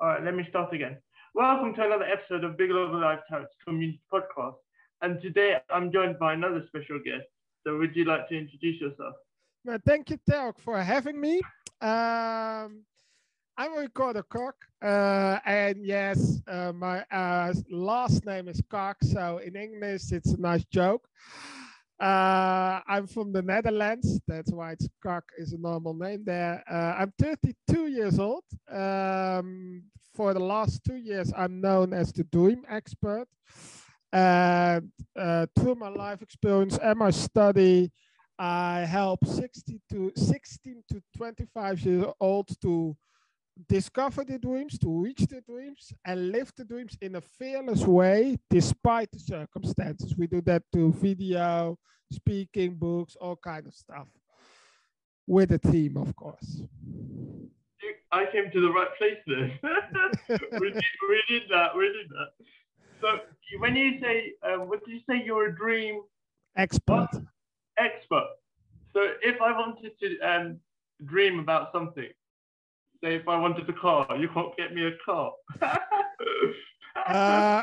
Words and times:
All 0.00 0.08
right, 0.08 0.22
let 0.22 0.34
me 0.36 0.46
start 0.48 0.72
again. 0.72 0.98
Welcome 1.34 1.74
to 1.74 1.84
another 1.84 2.04
episode 2.04 2.44
of 2.44 2.56
Big 2.56 2.70
Love 2.70 2.92
Life 2.92 3.18
Touch 3.28 3.48
Community 3.66 4.00
Podcast. 4.12 4.54
And 5.02 5.20
today 5.20 5.56
I'm 5.70 5.90
joined 5.90 6.20
by 6.20 6.34
another 6.34 6.62
special 6.68 7.00
guest. 7.04 7.26
So 7.66 7.76
would 7.78 7.96
you 7.96 8.04
like 8.04 8.28
to 8.28 8.38
introduce 8.38 8.80
yourself? 8.80 9.16
Well, 9.64 9.78
thank 9.84 10.10
you, 10.10 10.18
Telk, 10.30 10.60
for 10.60 10.80
having 10.80 11.20
me. 11.20 11.40
Um, 11.80 12.84
I'm 13.56 13.76
Ricardo 13.76 14.22
Kok, 14.22 14.56
uh, 14.82 15.38
and 15.46 15.86
yes, 15.86 16.40
uh, 16.48 16.72
my 16.72 17.04
uh, 17.12 17.54
last 17.70 18.26
name 18.26 18.48
is 18.48 18.60
Kok, 18.68 18.96
so 19.04 19.38
in 19.38 19.54
English 19.54 20.10
it's 20.10 20.32
a 20.32 20.40
nice 20.40 20.64
joke. 20.64 21.06
Uh, 22.00 22.80
I'm 22.88 23.06
from 23.06 23.32
the 23.32 23.42
Netherlands, 23.42 24.18
that's 24.26 24.50
why 24.50 24.72
it's 24.72 24.88
Kok 25.00 25.22
is 25.38 25.52
a 25.52 25.58
normal 25.58 25.94
name 25.94 26.24
there. 26.24 26.64
Uh, 26.68 26.96
I'm 26.98 27.12
32 27.16 27.86
years 27.86 28.18
old. 28.18 28.42
Um, 28.68 29.84
for 30.16 30.34
the 30.34 30.40
last 30.40 30.82
two 30.84 30.96
years, 30.96 31.32
I'm 31.36 31.60
known 31.60 31.92
as 31.92 32.12
the 32.12 32.24
dream 32.24 32.64
expert. 32.68 33.28
And 34.12 34.90
uh, 35.16 35.46
through 35.54 35.76
my 35.76 35.90
life 35.90 36.22
experience 36.22 36.76
and 36.78 36.98
my 36.98 37.10
study, 37.10 37.92
I 38.36 38.80
help 38.80 39.24
60 39.24 39.80
to 39.90 40.10
16 40.16 40.82
to 40.90 41.02
25 41.16 41.80
years 41.82 42.06
old 42.20 42.48
to 42.60 42.96
discover 43.68 44.24
the 44.24 44.38
dreams, 44.38 44.78
to 44.78 44.88
reach 44.88 45.26
the 45.26 45.40
dreams, 45.40 45.92
and 46.04 46.32
live 46.32 46.52
the 46.56 46.64
dreams 46.64 46.96
in 47.00 47.16
a 47.16 47.20
fearless 47.20 47.82
way 47.82 48.36
despite 48.50 49.10
the 49.12 49.18
circumstances. 49.18 50.16
We 50.16 50.26
do 50.26 50.40
that 50.42 50.62
through 50.72 50.92
video, 50.94 51.78
speaking, 52.12 52.74
books, 52.74 53.16
all 53.20 53.36
kind 53.36 53.66
of 53.66 53.74
stuff. 53.74 54.08
With 55.26 55.52
a 55.52 55.58
team, 55.58 55.96
of 55.96 56.14
course. 56.16 56.62
I 58.12 58.26
came 58.30 58.50
to 58.50 58.60
the 58.60 58.70
right 58.70 58.88
place 58.98 59.18
then. 59.26 59.58
we, 60.60 60.70
did, 60.70 60.84
we 61.08 61.22
did 61.28 61.42
that. 61.50 61.76
We 61.76 61.86
did 61.86 62.08
that. 62.10 62.32
So 63.00 63.18
when 63.58 63.74
you 63.74 63.98
say, 64.00 64.34
um, 64.42 64.68
what 64.68 64.84
did 64.84 64.94
you 64.94 65.00
say? 65.08 65.22
You're 65.24 65.48
a 65.48 65.54
dream 65.54 66.02
expert. 66.56 67.08
What? 67.12 67.22
Expert. 67.78 68.28
So 68.92 69.00
if 69.22 69.40
I 69.40 69.52
wanted 69.52 69.92
to 70.00 70.18
um, 70.20 70.60
dream 71.04 71.40
about 71.40 71.72
something, 71.72 72.08
say 73.04 73.16
if 73.16 73.28
I 73.28 73.38
wanted 73.38 73.68
a 73.68 73.72
car, 73.72 74.06
you 74.18 74.28
can't 74.28 74.56
get 74.56 74.74
me 74.74 74.86
a 74.86 74.92
car. 75.04 75.32
uh, 77.06 77.62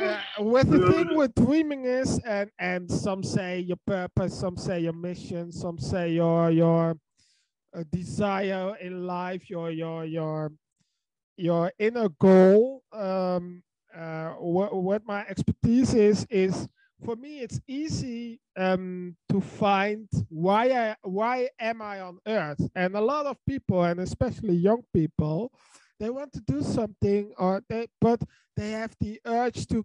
uh, 0.00 0.20
what 0.38 0.68
the 0.68 0.90
thing 0.90 1.14
with 1.14 1.34
dreaming 1.34 1.84
is, 1.84 2.18
and 2.26 2.50
and 2.58 2.90
some 2.90 3.22
say 3.22 3.60
your 3.60 3.78
purpose, 3.86 4.38
some 4.38 4.56
say 4.56 4.80
your 4.80 4.92
mission, 4.92 5.52
some 5.52 5.78
say 5.78 6.12
your 6.12 6.50
your 6.50 6.96
uh, 7.76 7.84
desire 7.92 8.76
in 8.80 9.06
life, 9.06 9.48
your 9.48 9.70
your 9.70 10.04
your 10.04 10.50
your 11.36 11.72
inner 11.78 12.08
goal. 12.08 12.82
Um, 12.92 13.62
uh, 13.96 14.30
what 14.30 14.74
what 14.74 15.06
my 15.06 15.24
expertise 15.28 15.94
is 15.94 16.26
is 16.28 16.68
for 17.04 17.16
me 17.16 17.40
it's 17.40 17.60
easy 17.68 18.40
um, 18.56 19.16
to 19.28 19.40
find 19.40 20.08
why 20.28 20.70
I 20.70 20.96
why 21.02 21.48
am 21.58 21.82
I 21.82 22.00
on 22.00 22.18
earth? 22.26 22.60
And 22.74 22.94
a 22.94 23.00
lot 23.00 23.26
of 23.26 23.36
people 23.46 23.84
and 23.84 24.00
especially 24.00 24.54
young 24.54 24.82
people 24.92 25.52
they 26.00 26.10
want 26.10 26.32
to 26.32 26.40
do 26.40 26.62
something 26.62 27.32
or 27.38 27.62
they 27.68 27.86
but 28.00 28.22
they 28.56 28.70
have 28.70 28.94
the 29.00 29.20
urge 29.26 29.66
to 29.68 29.84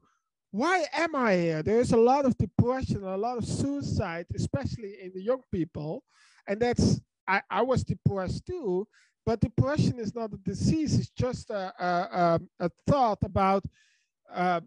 why 0.51 0.85
am 0.93 1.15
I 1.15 1.35
here? 1.35 1.63
There's 1.63 1.93
a 1.93 1.97
lot 1.97 2.25
of 2.25 2.37
depression 2.37 3.03
a 3.03 3.17
lot 3.17 3.37
of 3.37 3.45
suicide 3.45 4.27
especially 4.35 4.97
in 5.01 5.11
the 5.13 5.21
young 5.21 5.41
people. 5.51 6.03
And 6.47 6.59
that's 6.59 6.99
I, 7.27 7.41
I 7.49 7.61
was 7.61 7.83
depressed 7.83 8.45
too 8.45 8.87
but 9.25 9.39
depression 9.39 9.99
is 9.99 10.13
not 10.13 10.33
a 10.33 10.37
disease 10.37 10.99
it's 10.99 11.09
just 11.09 11.49
a, 11.49 11.73
a, 11.79 11.87
a, 12.59 12.65
a 12.65 12.69
thought 12.87 13.19
about 13.23 13.63
uh, 14.33 14.59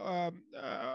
um, 0.00 0.42
uh, 0.60 0.94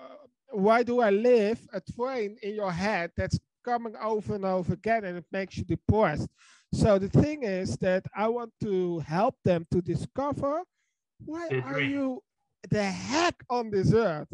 why 0.52 0.84
do 0.84 1.00
I 1.02 1.10
live 1.10 1.60
a 1.74 1.82
train 1.82 2.38
in 2.42 2.56
your 2.56 2.72
head 2.72 3.12
that's 3.16 3.40
coming 3.64 3.96
over 4.02 4.36
and 4.36 4.46
over 4.46 4.74
again 4.74 5.06
and 5.06 5.18
it 5.18 5.26
makes 5.32 5.58
you 5.58 5.64
depressed. 5.64 6.28
So 6.74 7.00
the 7.00 7.10
thing 7.10 7.44
is 7.44 7.78
that 7.78 8.06
I 8.16 8.28
want 8.28 8.52
to 8.62 9.00
help 9.00 9.36
them 9.44 9.66
to 9.72 9.82
discover 9.82 10.62
why 11.26 11.50
are 11.66 11.82
you 11.82 12.22
the 12.70 12.84
heck 12.84 13.36
on 13.50 13.70
this 13.72 13.94
earth 13.94 14.28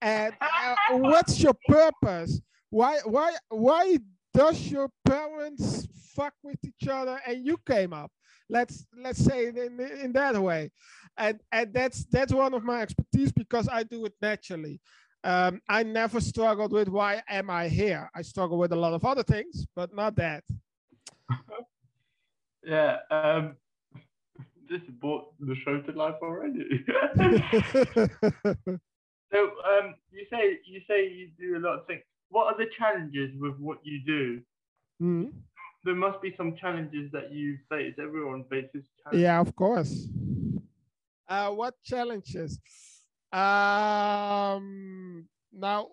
and 0.00 0.34
uh, 0.40 0.74
what's 0.90 1.40
your 1.40 1.54
purpose? 1.68 2.40
Why 2.70 2.98
why 3.04 3.34
why 3.48 3.98
does 4.34 4.70
your 4.70 4.88
parents 5.04 5.86
fuck 6.14 6.34
with 6.42 6.58
each 6.64 6.88
other 6.88 7.20
and 7.26 7.46
you 7.46 7.58
came 7.66 7.92
up? 7.92 8.10
Let's 8.48 8.86
let's 8.96 9.22
say 9.22 9.46
it 9.46 9.56
in, 9.56 9.78
in 9.80 10.12
that 10.12 10.36
way. 10.40 10.70
And 11.18 11.40
and 11.52 11.72
that's 11.72 12.04
that's 12.06 12.32
one 12.32 12.54
of 12.54 12.64
my 12.64 12.80
expertise 12.80 13.32
because 13.32 13.68
I 13.68 13.82
do 13.82 14.04
it 14.06 14.14
naturally 14.20 14.80
um, 15.24 15.60
I 15.68 15.82
never 15.82 16.20
struggled 16.20 16.72
with 16.72 16.88
why 16.88 17.22
am 17.28 17.50
I 17.50 17.68
here. 17.68 18.10
I 18.14 18.22
struggle 18.22 18.58
with 18.58 18.72
a 18.72 18.76
lot 18.76 18.92
of 18.92 19.04
other 19.04 19.22
things, 19.22 19.66
but 19.76 19.94
not 19.94 20.16
that. 20.16 20.42
yeah, 22.64 22.96
um, 23.10 23.56
just 24.68 24.86
brought 25.00 25.26
the 25.38 25.54
show 25.64 25.80
to 25.80 25.92
life 25.92 26.16
already. 26.22 26.84
so 29.32 29.38
um, 29.38 29.94
you 30.10 30.26
say 30.30 30.58
you 30.64 30.80
say 30.88 31.08
you 31.08 31.30
do 31.38 31.56
a 31.56 31.60
lot 31.60 31.78
of 31.78 31.86
things. 31.86 32.02
What 32.30 32.46
are 32.46 32.56
the 32.56 32.66
challenges 32.76 33.30
with 33.38 33.56
what 33.58 33.78
you 33.84 34.00
do? 34.04 34.40
Mm-hmm. 35.00 35.30
There 35.84 35.94
must 35.94 36.22
be 36.22 36.34
some 36.36 36.56
challenges 36.56 37.10
that 37.12 37.32
you 37.32 37.58
face. 37.68 37.94
Everyone 38.00 38.44
faces 38.50 38.84
challenges. 39.02 39.22
Yeah, 39.22 39.40
of 39.40 39.54
course. 39.54 40.08
Uh, 41.28 41.50
what 41.50 41.74
challenges? 41.82 42.58
Um, 43.32 45.28
now 45.52 45.88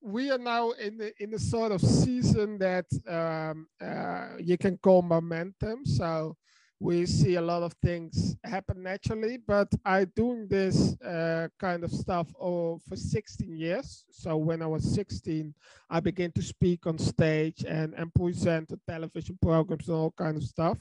we 0.00 0.30
are 0.30 0.38
now 0.38 0.70
in 0.70 0.98
the 0.98 1.12
in 1.22 1.30
the 1.30 1.38
sort 1.38 1.72
of 1.72 1.80
season 1.80 2.58
that 2.58 2.86
um, 3.08 3.66
uh, 3.80 4.36
you 4.38 4.56
can 4.56 4.76
call 4.78 5.02
momentum. 5.02 5.84
So 5.84 6.36
we 6.78 7.06
see 7.06 7.36
a 7.36 7.40
lot 7.40 7.62
of 7.62 7.72
things 7.82 8.36
happen 8.44 8.82
naturally, 8.82 9.38
but 9.38 9.68
I 9.84 10.04
doing 10.04 10.46
this 10.46 10.94
uh, 11.00 11.48
kind 11.58 11.84
of 11.84 11.90
stuff 11.90 12.28
oh, 12.38 12.78
for 12.86 12.96
16 12.96 13.56
years. 13.56 14.04
So 14.10 14.36
when 14.36 14.60
I 14.60 14.66
was 14.66 14.94
16, 14.94 15.54
I 15.88 16.00
began 16.00 16.32
to 16.32 16.42
speak 16.42 16.86
on 16.86 16.98
stage 16.98 17.64
and, 17.66 17.94
and 17.94 18.12
present 18.12 18.72
television 18.86 19.38
programs 19.40 19.88
and 19.88 19.96
all 19.96 20.14
kind 20.18 20.36
of 20.36 20.44
stuff. 20.44 20.78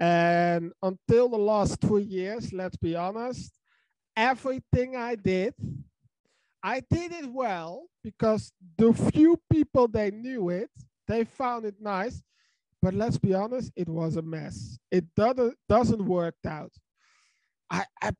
And 0.00 0.72
until 0.82 1.28
the 1.28 1.38
last 1.38 1.80
two 1.80 1.98
years, 1.98 2.52
let's 2.52 2.76
be 2.76 2.96
honest, 2.96 3.52
everything 4.16 4.96
I 4.96 5.14
did, 5.14 5.54
I 6.62 6.80
did 6.90 7.12
it 7.12 7.26
well 7.26 7.86
because 8.04 8.52
the 8.78 8.92
few 8.92 9.38
people 9.50 9.88
they 9.88 10.10
knew 10.10 10.48
it, 10.50 10.70
they 11.08 11.24
found 11.24 11.64
it 11.64 11.76
nice. 11.80 12.22
But 12.80 12.94
let's 12.94 13.18
be 13.18 13.34
honest, 13.34 13.72
it 13.76 13.88
was 13.88 14.16
a 14.16 14.22
mess. 14.22 14.78
It 14.90 15.04
doesn't 15.14 15.56
doesn't 15.68 16.04
work 16.04 16.34
out. 16.46 16.72
I, 17.70 17.84
I 18.02 18.10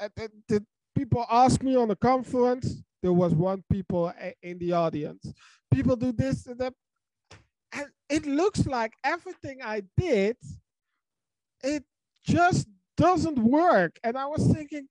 I, 0.00 0.08
the 0.48 0.64
people 0.94 1.26
ask 1.30 1.62
me 1.62 1.76
on 1.76 1.88
the 1.88 1.96
conference. 1.96 2.82
There 3.02 3.12
was 3.12 3.34
one 3.34 3.64
people 3.70 4.12
in 4.42 4.58
the 4.58 4.72
audience. 4.72 5.32
People 5.72 5.96
do 5.96 6.12
this 6.12 6.46
and 6.46 6.58
that. 6.60 6.72
And 7.72 7.86
it 8.08 8.26
looks 8.26 8.66
like 8.66 8.92
everything 9.02 9.60
I 9.62 9.82
did, 9.96 10.36
it 11.64 11.84
just 12.24 12.68
doesn't 12.96 13.38
work. 13.38 13.98
And 14.04 14.16
I 14.16 14.26
was 14.26 14.52
thinking, 14.52 14.86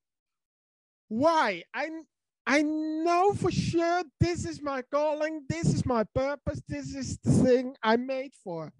why? 1.12 1.62
I 1.74 1.90
I 2.46 2.62
know 2.62 3.34
for 3.34 3.50
sure 3.50 4.02
this 4.18 4.46
is 4.46 4.62
my 4.62 4.82
calling, 4.90 5.44
this 5.48 5.72
is 5.74 5.84
my 5.84 6.04
purpose, 6.14 6.62
this 6.66 6.94
is 6.94 7.18
the 7.18 7.30
thing 7.30 7.76
I'm 7.82 8.06
made 8.06 8.32
for. 8.42 8.72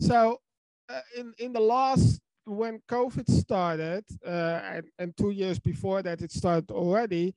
So, 0.00 0.40
uh, 0.88 1.00
in 1.16 1.32
in 1.38 1.52
the 1.52 1.60
last 1.60 2.20
when 2.44 2.80
COVID 2.88 3.28
started, 3.30 4.04
uh, 4.26 4.60
and, 4.74 4.84
and 4.98 5.16
two 5.16 5.30
years 5.30 5.58
before 5.58 6.02
that 6.02 6.20
it 6.20 6.30
started 6.32 6.70
already, 6.70 7.34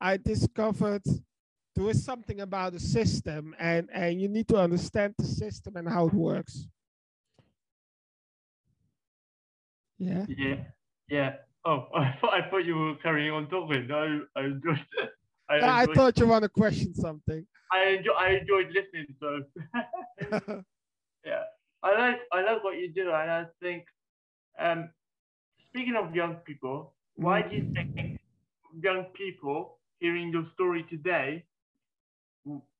I 0.00 0.16
discovered 0.16 1.02
there 1.74 1.90
is 1.90 2.04
something 2.04 2.40
about 2.40 2.74
the 2.74 2.80
system, 2.80 3.54
and 3.58 3.90
and 3.92 4.20
you 4.20 4.28
need 4.28 4.46
to 4.48 4.58
understand 4.58 5.14
the 5.18 5.26
system 5.26 5.76
and 5.76 5.88
how 5.88 6.06
it 6.06 6.14
works. 6.14 6.68
Yeah. 9.98 10.26
Yeah. 10.28 10.56
Yeah. 11.08 11.32
Oh, 11.64 11.88
I 11.94 12.14
thought 12.20 12.34
I 12.34 12.48
thought 12.50 12.64
you 12.64 12.76
were 12.76 12.94
carrying 12.96 13.32
on 13.32 13.48
talking. 13.48 13.88
I 13.90 14.20
I 14.38 14.44
enjoyed 14.44 14.78
it. 15.00 15.10
I, 15.50 15.54
I 15.60 15.82
enjoyed, 15.82 15.96
thought 15.96 16.18
you 16.18 16.26
want 16.26 16.42
to 16.42 16.48
question 16.48 16.94
something. 16.94 17.46
I 17.72 17.96
enjoy, 17.98 18.12
I 18.12 18.28
enjoyed 18.40 18.68
listening. 18.72 19.06
So 19.20 19.42
yeah, 21.24 21.42
I 21.82 21.90
like 21.98 22.20
I 22.32 22.42
like 22.42 22.64
what 22.64 22.76
you 22.76 22.92
do, 22.92 23.08
and 23.12 23.30
I 23.30 23.44
think, 23.60 23.84
um, 24.58 24.90
speaking 25.68 25.96
of 25.96 26.14
young 26.14 26.36
people, 26.46 26.94
why 27.16 27.42
do 27.42 27.56
you 27.56 27.64
think 27.74 27.88
young 28.82 29.04
people 29.14 29.78
hearing 30.00 30.30
your 30.32 30.46
story 30.54 30.84
today, 30.90 31.44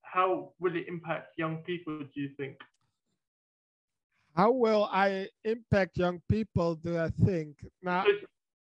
how 0.03 0.53
will 0.61 0.77
it 0.77 0.87
impact 0.89 1.39
young 1.39 1.59
people? 1.59 1.99
Do 1.99 2.21
you 2.21 2.31
think? 2.37 2.57
how 4.35 4.51
will 4.51 4.89
I 4.91 5.29
impact 5.45 5.97
young 5.97 6.21
people? 6.29 6.75
Do 6.77 6.99
I 6.99 7.11
think 7.25 7.57
now? 7.83 8.05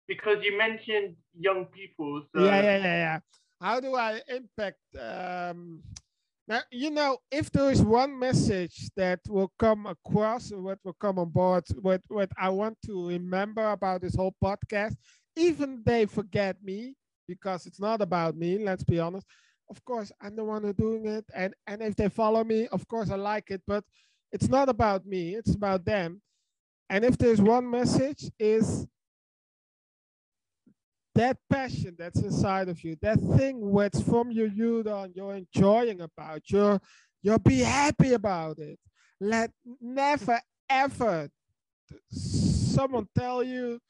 Because, 0.09 0.39
you 0.43 0.57
mentioned 0.57 1.17
young 1.39 1.67
people. 1.67 2.23
So 2.35 2.45
yeah, 2.45 2.63
yeah, 2.63 2.77
yeah, 2.77 2.85
yeah. 2.85 3.19
How 3.61 3.81
do 3.81 3.95
I 3.95 4.21
impact? 4.29 4.79
Um, 4.99 5.83
now, 6.49 6.61
you 6.71 6.91
know, 6.91 7.19
if 7.31 7.51
there 7.51 7.71
is 7.73 7.83
one 7.83 8.17
message 8.17 8.89
that 8.97 9.21
will 9.29 9.51
come 9.59 9.87
across, 9.87 10.53
what 10.53 10.79
will 10.85 10.97
come 11.01 11.19
on 11.19 11.31
board, 11.31 11.65
what 11.81 12.03
what 12.09 12.31
I 12.39 12.51
want 12.51 12.79
to 12.87 13.09
remember 13.09 13.73
about 13.73 14.03
this 14.03 14.15
whole 14.15 14.35
podcast, 14.43 14.95
even 15.35 15.83
they 15.85 16.07
forget 16.07 16.63
me 16.63 16.95
because 17.27 17.67
it's 17.67 17.81
not 17.81 18.01
about 18.01 18.37
me. 18.37 18.59
Let's 18.59 18.85
be 18.85 19.01
honest. 19.01 19.27
Of 19.69 19.85
course, 19.85 20.13
I'm 20.21 20.37
the 20.37 20.45
one 20.45 20.63
who 20.63 20.73
doing 20.73 21.07
it, 21.07 21.25
and 21.35 21.53
and 21.67 21.83
if 21.83 21.97
they 21.97 22.09
follow 22.09 22.45
me, 22.45 22.69
of 22.69 22.87
course 22.87 23.11
I 23.11 23.17
like 23.17 23.51
it. 23.51 23.63
But 23.67 23.83
it's 24.31 24.49
not 24.49 24.69
about 24.69 25.05
me. 25.05 25.35
It's 25.35 25.55
about 25.55 25.85
them. 25.85 26.23
And 26.89 27.05
if 27.05 27.19
there's 27.19 27.41
one 27.41 27.69
message, 27.69 28.31
is 28.39 28.87
that 31.17 31.39
passion 31.51 31.95
that's 31.99 32.21
inside 32.21 32.69
of 32.69 32.83
you, 32.85 32.97
that 33.03 33.19
thing 33.37 33.61
what's 33.61 34.01
from 34.03 34.31
your 34.31 34.49
youth 34.49 34.87
on, 34.87 35.13
you're 35.15 35.35
enjoying 35.35 36.01
about, 36.01 36.43
you're 36.49 36.81
you'll 37.23 37.39
be 37.39 37.61
happy 37.61 38.13
about 38.13 38.59
it. 38.59 38.79
Let 39.21 39.51
never 39.81 40.41
ever 40.69 41.29
someone 42.11 43.09
tell 43.17 43.43
you 43.43 43.81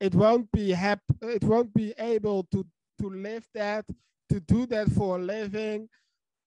it 0.00 0.14
won't 0.14 0.50
be 0.52 0.70
happy, 0.70 1.02
it 1.22 1.42
won't 1.42 1.74
be 1.74 1.92
able 1.98 2.44
to 2.52 2.64
to 3.00 3.10
live 3.10 3.46
that, 3.54 3.84
to 4.30 4.40
do 4.40 4.66
that 4.66 4.90
for 4.90 5.16
a 5.16 5.20
living, 5.20 5.88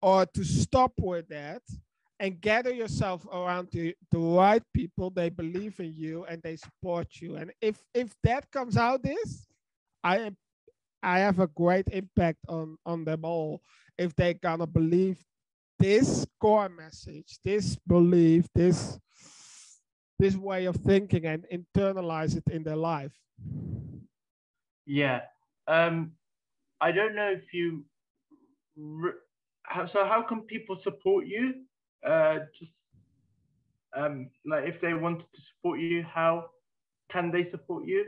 or 0.01 0.25
to 0.25 0.43
stop 0.43 0.91
with 0.99 1.27
that 1.29 1.61
and 2.19 2.41
gather 2.41 2.73
yourself 2.73 3.25
around 3.31 3.69
the, 3.71 3.95
the 4.11 4.17
right 4.17 4.63
people 4.73 5.09
they 5.09 5.29
believe 5.29 5.79
in 5.79 5.93
you 5.95 6.25
and 6.25 6.41
they 6.41 6.55
support 6.55 7.07
you 7.21 7.35
and 7.35 7.51
if 7.61 7.81
if 7.93 8.15
that 8.23 8.49
comes 8.51 8.75
out 8.75 9.03
this 9.03 9.46
i 10.07 10.31
i 11.03 11.19
have 11.19 11.39
a 11.39 11.47
great 11.47 11.87
impact 11.91 12.39
on 12.47 12.77
on 12.85 13.05
them 13.05 13.23
all 13.23 13.61
if 13.97 14.15
they 14.15 14.33
gonna 14.33 14.67
believe 14.67 15.19
this 15.79 16.25
core 16.41 16.69
message 16.69 17.39
this 17.43 17.77
belief 17.87 18.45
this 18.55 18.99
this 20.19 20.35
way 20.35 20.65
of 20.65 20.75
thinking 20.77 21.25
and 21.25 21.45
internalize 21.53 22.35
it 22.35 22.47
in 22.51 22.63
their 22.63 22.81
life 22.91 23.15
Yeah. 24.87 25.21
Um, 25.67 26.13
I 26.79 26.91
don't 26.91 27.13
know 27.13 27.31
if 27.31 27.53
you. 27.53 27.83
How, 29.63 29.85
so 29.85 30.05
how 30.05 30.23
can 30.23 30.41
people 30.41 30.79
support 30.81 31.27
you? 31.27 31.45
Uh, 32.07 32.39
just 32.57 32.71
um, 33.95 34.29
like 34.45 34.63
if 34.65 34.79
they 34.81 34.93
wanted 34.93 35.25
to 35.35 35.41
support 35.49 35.79
you, 35.79 36.03
how 36.03 36.45
can 37.11 37.31
they 37.31 37.49
support 37.51 37.85
you? 37.85 38.05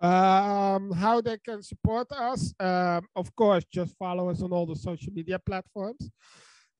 Um 0.00 0.92
how 0.92 1.20
they 1.20 1.38
can 1.38 1.62
support 1.62 2.06
us 2.12 2.52
um 2.60 3.06
of 3.16 3.34
course 3.34 3.64
just 3.72 3.96
follow 3.96 4.28
us 4.28 4.42
on 4.42 4.52
all 4.52 4.66
the 4.66 4.76
social 4.76 5.12
media 5.12 5.38
platforms. 5.38 6.10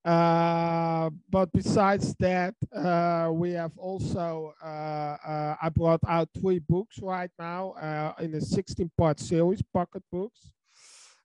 Uh 0.04 1.10
but 1.30 1.50
besides 1.52 2.14
that 2.20 2.54
uh 2.74 3.28
we 3.32 3.50
have 3.50 3.76
also 3.76 4.52
uh, 4.62 5.16
uh 5.26 5.56
i 5.60 5.68
brought 5.68 6.00
out 6.06 6.28
three 6.38 6.60
books 6.60 6.98
right 7.02 7.30
now 7.38 7.70
uh 7.72 8.12
in 8.20 8.34
a 8.34 8.40
16 8.40 8.90
part 8.96 9.18
series 9.18 9.62
pocket 9.62 10.02
books. 10.12 10.52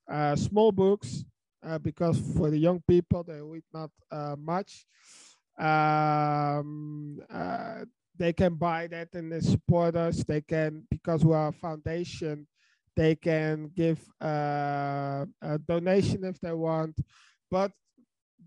Uh 0.08 0.34
small 0.34 0.72
books 0.72 1.24
because 1.82 2.18
for 2.36 2.50
the 2.50 2.58
young 2.58 2.82
people 2.88 3.22
they 3.22 3.40
read 3.40 3.62
not 3.72 3.90
much. 4.38 4.86
Um 5.58 7.20
they 8.16 8.32
can 8.32 8.54
buy 8.54 8.86
that 8.88 9.14
and 9.14 9.32
they 9.32 9.40
support 9.40 9.96
us. 9.96 10.22
They 10.24 10.40
can, 10.40 10.86
because 10.90 11.24
we 11.24 11.34
are 11.34 11.48
a 11.48 11.52
foundation, 11.52 12.46
they 12.94 13.14
can 13.14 13.70
give 13.74 13.98
uh, 14.22 15.24
a 15.40 15.58
donation 15.66 16.24
if 16.24 16.38
they 16.40 16.52
want. 16.52 16.96
But 17.50 17.72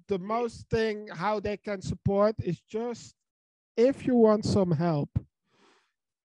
the 0.07 0.19
most 0.19 0.69
thing 0.69 1.07
how 1.11 1.39
they 1.39 1.57
can 1.57 1.81
support 1.81 2.35
is 2.43 2.61
just 2.61 3.15
if 3.75 4.05
you 4.05 4.15
want 4.15 4.45
some 4.45 4.71
help. 4.71 5.09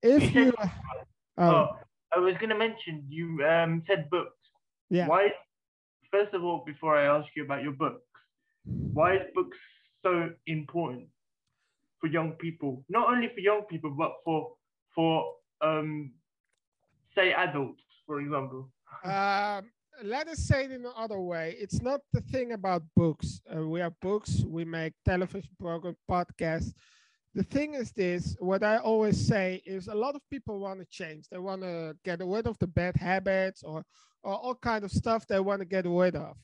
If 0.02 0.34
you, 0.34 0.52
oh, 0.58 0.70
Oh, 1.38 1.68
I 2.14 2.18
was 2.18 2.34
going 2.34 2.50
to 2.50 2.58
mention 2.58 3.04
you 3.08 3.44
um, 3.46 3.82
said 3.86 4.08
books. 4.10 4.36
yeah, 4.90 5.06
Why? 5.06 5.28
First 6.10 6.34
of 6.34 6.42
all, 6.42 6.64
before 6.64 6.96
I 6.96 7.04
ask 7.18 7.28
you 7.36 7.44
about 7.44 7.62
your 7.62 7.72
books, 7.72 8.02
why 8.64 9.16
is 9.16 9.22
books 9.34 9.58
so 10.02 10.30
important 10.46 11.08
for 12.00 12.06
young 12.08 12.32
people? 12.32 12.84
Not 12.88 13.08
only 13.08 13.28
for 13.28 13.40
young 13.40 13.62
people, 13.70 13.90
but 13.90 14.12
for 14.24 14.52
for 14.94 15.32
um, 15.60 16.12
say 17.14 17.32
adults, 17.32 17.82
for 18.06 18.20
example. 18.20 18.70
um, 19.04 19.70
let 20.02 20.28
us 20.28 20.38
say 20.38 20.64
it 20.64 20.72
in 20.72 20.86
another 20.86 21.20
way. 21.20 21.56
It's 21.58 21.82
not 21.82 22.00
the 22.12 22.20
thing 22.20 22.52
about 22.52 22.82
books. 22.94 23.40
Uh, 23.54 23.66
we 23.66 23.80
have 23.80 23.94
books, 24.00 24.44
we 24.46 24.64
make 24.64 24.92
television 25.04 25.50
program, 25.58 25.96
podcasts. 26.10 26.72
The 27.34 27.42
thing 27.42 27.74
is 27.74 27.92
this, 27.92 28.36
what 28.38 28.62
I 28.62 28.78
always 28.78 29.26
say 29.26 29.62
is 29.66 29.88
a 29.88 29.94
lot 29.94 30.14
of 30.14 30.22
people 30.30 30.60
want 30.60 30.80
to 30.80 30.86
change. 30.86 31.26
They 31.30 31.38
want 31.38 31.62
to 31.62 31.96
get 32.04 32.20
rid 32.24 32.46
of 32.46 32.58
the 32.58 32.66
bad 32.66 32.96
habits 32.96 33.62
or, 33.62 33.84
or 34.22 34.34
all 34.34 34.54
kind 34.54 34.84
of 34.84 34.90
stuff 34.90 35.26
they 35.26 35.40
want 35.40 35.60
to 35.60 35.66
get 35.66 35.84
rid 35.86 36.16
of 36.16 36.36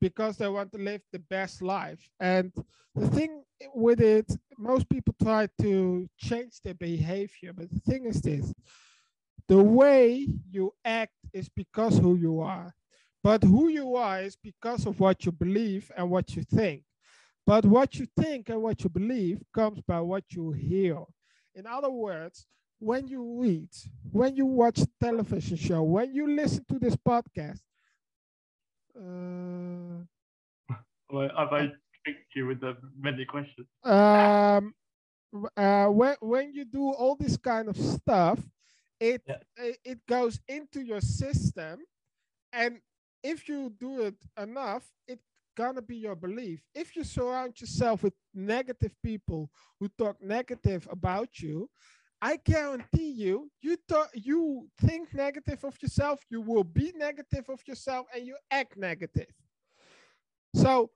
because 0.00 0.36
they 0.36 0.48
want 0.48 0.72
to 0.72 0.78
live 0.78 1.02
the 1.12 1.18
best 1.18 1.62
life. 1.62 2.08
And 2.20 2.52
the 2.94 3.08
thing 3.08 3.42
with 3.74 4.00
it, 4.00 4.30
most 4.58 4.88
people 4.88 5.14
try 5.22 5.48
to 5.60 6.08
change 6.16 6.60
their 6.62 6.74
behavior. 6.74 7.52
But 7.52 7.70
the 7.70 7.80
thing 7.80 8.06
is 8.06 8.20
this, 8.20 8.52
the 9.48 9.62
way 9.62 10.28
you 10.50 10.72
act 10.84 11.14
is 11.32 11.48
because 11.48 11.98
who 11.98 12.16
you 12.16 12.40
are. 12.40 12.74
But 13.22 13.42
who 13.42 13.68
you 13.68 13.96
are 13.96 14.20
is 14.20 14.36
because 14.36 14.86
of 14.86 15.00
what 15.00 15.24
you 15.24 15.32
believe 15.32 15.90
and 15.96 16.10
what 16.10 16.36
you 16.36 16.42
think. 16.42 16.82
But 17.46 17.64
what 17.64 17.94
you 17.96 18.06
think 18.18 18.48
and 18.48 18.62
what 18.62 18.82
you 18.82 18.90
believe 18.90 19.42
comes 19.54 19.80
by 19.80 20.00
what 20.00 20.24
you 20.30 20.52
hear. 20.52 21.02
In 21.54 21.66
other 21.66 21.90
words, 21.90 22.46
when 22.78 23.08
you 23.08 23.40
read, 23.40 23.68
when 24.12 24.36
you 24.36 24.46
watch 24.46 24.80
television 25.00 25.56
show, 25.56 25.82
when 25.82 26.14
you 26.14 26.28
listen 26.28 26.64
to 26.68 26.78
this 26.78 26.96
podcast, 26.96 27.60
uh, 28.98 30.04
Well, 30.68 30.95
have 31.10 31.52
I 31.52 31.68
tricked 32.04 32.34
you 32.34 32.46
with 32.46 32.60
the 32.60 32.76
many 32.98 33.24
questions? 33.24 33.66
um, 33.84 34.74
uh, 35.56 35.86
when 35.86 36.16
when 36.20 36.52
you 36.52 36.64
do 36.64 36.90
all 36.92 37.16
this 37.16 37.36
kind 37.36 37.68
of 37.68 37.76
stuff, 37.76 38.40
it 39.00 39.22
Yeah. 39.26 39.40
it, 39.56 39.78
it 39.84 40.06
goes 40.06 40.40
into 40.48 40.80
your 40.82 41.00
system, 41.00 41.84
and 42.52 42.80
if 43.22 43.48
you 43.48 43.70
do 43.70 44.02
it 44.02 44.16
enough, 44.38 44.92
it 45.06 45.20
gonna 45.56 45.82
be 45.82 45.96
your 45.96 46.16
belief. 46.16 46.62
If 46.74 46.96
you 46.96 47.04
surround 47.04 47.60
yourself 47.60 48.02
with 48.02 48.14
negative 48.34 48.94
people 49.02 49.50
who 49.80 49.88
talk 49.88 50.22
negative 50.22 50.86
about 50.90 51.40
you, 51.40 51.68
I 52.20 52.36
guarantee 52.36 53.10
you, 53.10 53.50
you 53.60 53.76
thought 53.88 54.10
you 54.14 54.68
think 54.78 55.12
negative 55.14 55.64
of 55.64 55.80
yourself, 55.82 56.20
you 56.30 56.40
will 56.40 56.64
be 56.64 56.92
negative 56.96 57.48
of 57.48 57.60
yourself, 57.66 58.06
and 58.14 58.26
you 58.26 58.36
act 58.50 58.76
negative. 58.76 59.32
So 60.56 60.90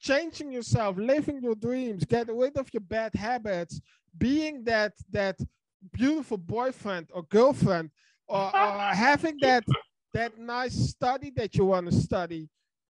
changing 0.00 0.52
yourself, 0.52 0.96
living 0.96 1.40
your 1.42 1.54
dreams, 1.54 2.04
get 2.04 2.28
rid 2.28 2.56
of 2.56 2.72
your 2.72 2.82
bad 2.82 3.14
habits, 3.14 3.80
being 4.18 4.64
that 4.64 4.92
that 5.10 5.38
beautiful 5.92 6.38
boyfriend 6.38 7.08
or 7.12 7.22
girlfriend, 7.24 7.90
or, 8.26 8.54
or 8.56 8.78
having 8.92 9.36
that 9.42 9.64
that 10.12 10.38
nice 10.38 10.74
study 10.74 11.30
that 11.36 11.54
you 11.56 11.66
want 11.66 11.86
to 11.90 11.92
study. 11.92 12.48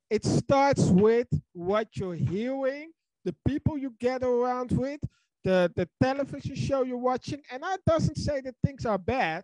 It 0.09 0.25
starts 0.25 0.89
with 0.89 1.27
what 1.53 1.87
you're 1.95 2.13
hearing, 2.13 2.91
the 3.25 3.35
people 3.47 3.77
you 3.77 3.95
get 3.99 4.21
around 4.23 4.71
with, 4.71 4.99
the, 5.43 5.71
the 5.75 5.87
television 6.01 6.55
show 6.55 6.83
you're 6.83 6.97
watching. 6.97 7.41
And 7.51 7.63
that 7.63 7.79
doesn't 7.87 8.17
say 8.17 8.41
that 8.41 8.55
things 8.63 8.85
are 8.85 8.97
bad, 8.97 9.43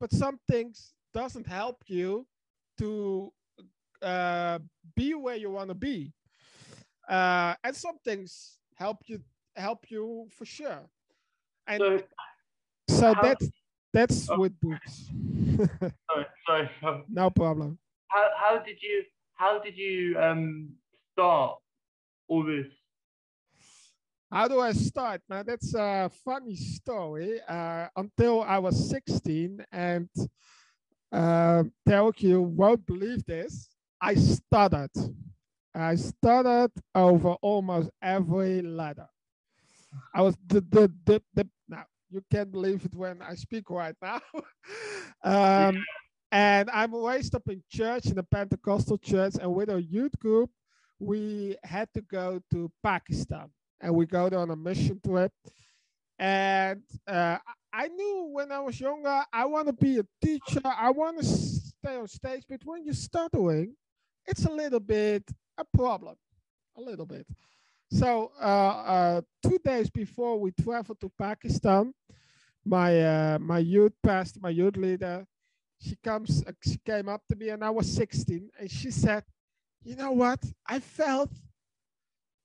but 0.00 0.12
some 0.12 0.38
things 0.48 0.94
doesn't 1.12 1.46
help 1.46 1.82
you 1.86 2.26
to 2.78 3.32
uh, 4.02 4.58
be 4.94 5.14
where 5.14 5.36
you 5.36 5.50
want 5.50 5.68
to 5.68 5.74
be. 5.74 6.12
Uh, 7.08 7.54
and 7.64 7.74
some 7.74 7.98
things 8.04 8.58
help 8.74 8.98
you 9.06 9.20
help 9.56 9.90
you 9.90 10.28
for 10.30 10.44
sure. 10.44 10.88
And 11.66 11.80
so, 11.80 12.02
so 12.88 13.14
how, 13.14 13.22
that's 13.22 13.50
that's 13.92 14.30
oh. 14.30 14.38
with 14.38 14.58
books. 14.60 15.10
sorry, 16.10 16.70
sorry. 16.80 17.04
No 17.10 17.30
problem. 17.30 17.78
How 18.08 18.30
how 18.36 18.58
did 18.58 18.76
you 18.82 19.04
how 19.34 19.60
did 19.60 19.76
you 19.76 20.18
um 20.18 20.70
start 21.12 21.58
all 22.28 22.44
this? 22.44 22.66
How 24.30 24.46
do 24.46 24.60
I 24.60 24.72
start? 24.72 25.22
Now 25.28 25.42
that's 25.42 25.74
a 25.74 26.10
funny 26.24 26.54
story. 26.54 27.40
Uh, 27.48 27.88
until 27.96 28.42
I 28.42 28.58
was 28.58 28.90
16, 28.90 29.64
and 29.72 30.08
uh, 31.10 31.64
you 32.18 32.42
won't 32.42 32.84
believe 32.86 33.24
this. 33.24 33.67
I 34.00 34.14
stuttered. 34.14 34.90
I 35.74 35.94
stuttered 35.96 36.72
over 36.94 37.30
almost 37.42 37.90
every 38.02 38.62
letter. 38.62 39.08
I 40.14 40.22
was 40.22 40.36
the 40.46 40.60
the 40.60 40.92
the, 41.04 41.22
the 41.34 41.48
now 41.68 41.84
you 42.10 42.22
can't 42.30 42.50
believe 42.50 42.84
it 42.84 42.94
when 42.94 43.22
I 43.22 43.34
speak 43.34 43.70
right 43.70 43.94
now. 44.02 44.20
um, 45.24 45.84
and 46.30 46.70
I'm 46.70 46.94
raised 46.94 47.34
up 47.34 47.48
in 47.48 47.62
church 47.70 48.06
in 48.06 48.18
a 48.18 48.22
Pentecostal 48.22 48.98
church, 48.98 49.34
and 49.40 49.54
with 49.54 49.70
a 49.70 49.80
youth 49.80 50.18
group, 50.18 50.50
we 50.98 51.56
had 51.64 51.88
to 51.94 52.02
go 52.02 52.40
to 52.52 52.70
Pakistan, 52.82 53.50
and 53.80 53.94
we 53.94 54.06
go 54.06 54.26
on 54.26 54.50
a 54.50 54.56
mission 54.56 55.00
trip. 55.04 55.32
And 56.18 56.82
uh, 57.06 57.38
I 57.72 57.88
knew 57.88 58.30
when 58.32 58.50
I 58.50 58.58
was 58.60 58.80
younger, 58.80 59.24
I 59.32 59.44
want 59.44 59.68
to 59.68 59.72
be 59.72 59.98
a 59.98 60.04
teacher. 60.20 60.60
I 60.64 60.90
want 60.90 61.18
to 61.18 61.24
stay 61.24 61.96
on 61.96 62.08
stage. 62.08 62.42
But 62.48 62.60
when 62.64 62.84
you're 62.84 62.94
stuttering, 62.94 63.76
it's 64.28 64.44
a 64.44 64.50
little 64.50 64.80
bit 64.80 65.24
a 65.56 65.64
problem, 65.64 66.16
a 66.76 66.80
little 66.80 67.06
bit. 67.06 67.26
So 67.90 68.32
uh, 68.40 68.44
uh, 68.44 69.20
two 69.42 69.58
days 69.64 69.90
before 69.90 70.38
we 70.38 70.52
traveled 70.52 71.00
to 71.00 71.10
Pakistan, 71.18 71.92
my 72.64 73.00
uh, 73.00 73.38
my 73.40 73.58
youth 73.58 73.94
pastor, 74.02 74.40
my 74.42 74.50
youth 74.50 74.76
leader, 74.76 75.26
she 75.80 75.96
comes, 76.04 76.44
uh, 76.46 76.52
she 76.62 76.78
came 76.84 77.08
up 77.08 77.22
to 77.30 77.36
me, 77.36 77.48
and 77.48 77.64
I 77.64 77.70
was 77.70 77.90
16, 77.94 78.50
and 78.60 78.70
she 78.70 78.90
said, 78.90 79.24
"You 79.82 79.96
know 79.96 80.12
what? 80.12 80.44
I 80.66 80.80
felt 80.80 81.30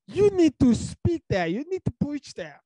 you 0.08 0.30
need 0.30 0.58
to 0.60 0.74
speak 0.74 1.24
there. 1.30 1.48
You 1.48 1.66
need 1.70 1.84
to 1.86 1.92
preach 1.92 2.34
there." 2.34 2.62